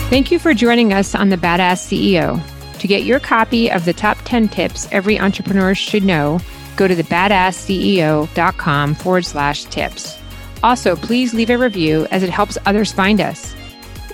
Thank 0.09 0.31
you 0.31 0.38
for 0.38 0.55
joining 0.55 0.94
us 0.94 1.14
on 1.14 1.29
the 1.29 1.37
Badass 1.37 1.87
CEO. 1.87 2.42
To 2.79 2.87
get 2.87 3.03
your 3.03 3.20
copy 3.20 3.70
of 3.70 3.85
the 3.85 3.92
top 3.92 4.16
10 4.24 4.48
tips 4.48 4.88
every 4.90 5.18
entrepreneur 5.18 5.74
should 5.74 6.05
know, 6.05 6.40
go 6.77 6.88
to 6.88 6.94
thebadassceo.com 6.94 8.94
forward 8.94 9.27
slash 9.27 9.64
tips. 9.64 10.18
Also, 10.62 10.97
please 10.97 11.35
leave 11.35 11.51
a 11.51 11.59
review 11.59 12.07
as 12.11 12.23
it 12.23 12.31
helps 12.31 12.59
others 12.66 12.92
find 12.92 13.21
us. 13.21 13.55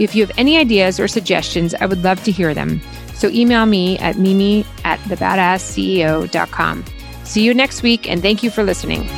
If 0.00 0.14
you 0.14 0.26
have 0.26 0.36
any 0.36 0.58
ideas 0.58 0.98
or 0.98 1.08
suggestions, 1.08 1.74
I 1.74 1.86
would 1.86 2.02
love 2.02 2.22
to 2.24 2.32
hear 2.32 2.52
them. 2.54 2.80
So 3.14 3.28
email 3.28 3.64
me 3.66 3.98
at 3.98 4.18
mimi 4.18 4.66
at 4.84 4.98
thebadassceo.com. 5.00 6.84
See 7.24 7.42
you 7.42 7.54
next 7.54 7.82
week, 7.82 8.10
and 8.10 8.20
thank 8.20 8.42
you 8.42 8.50
for 8.50 8.62
listening. 8.62 9.08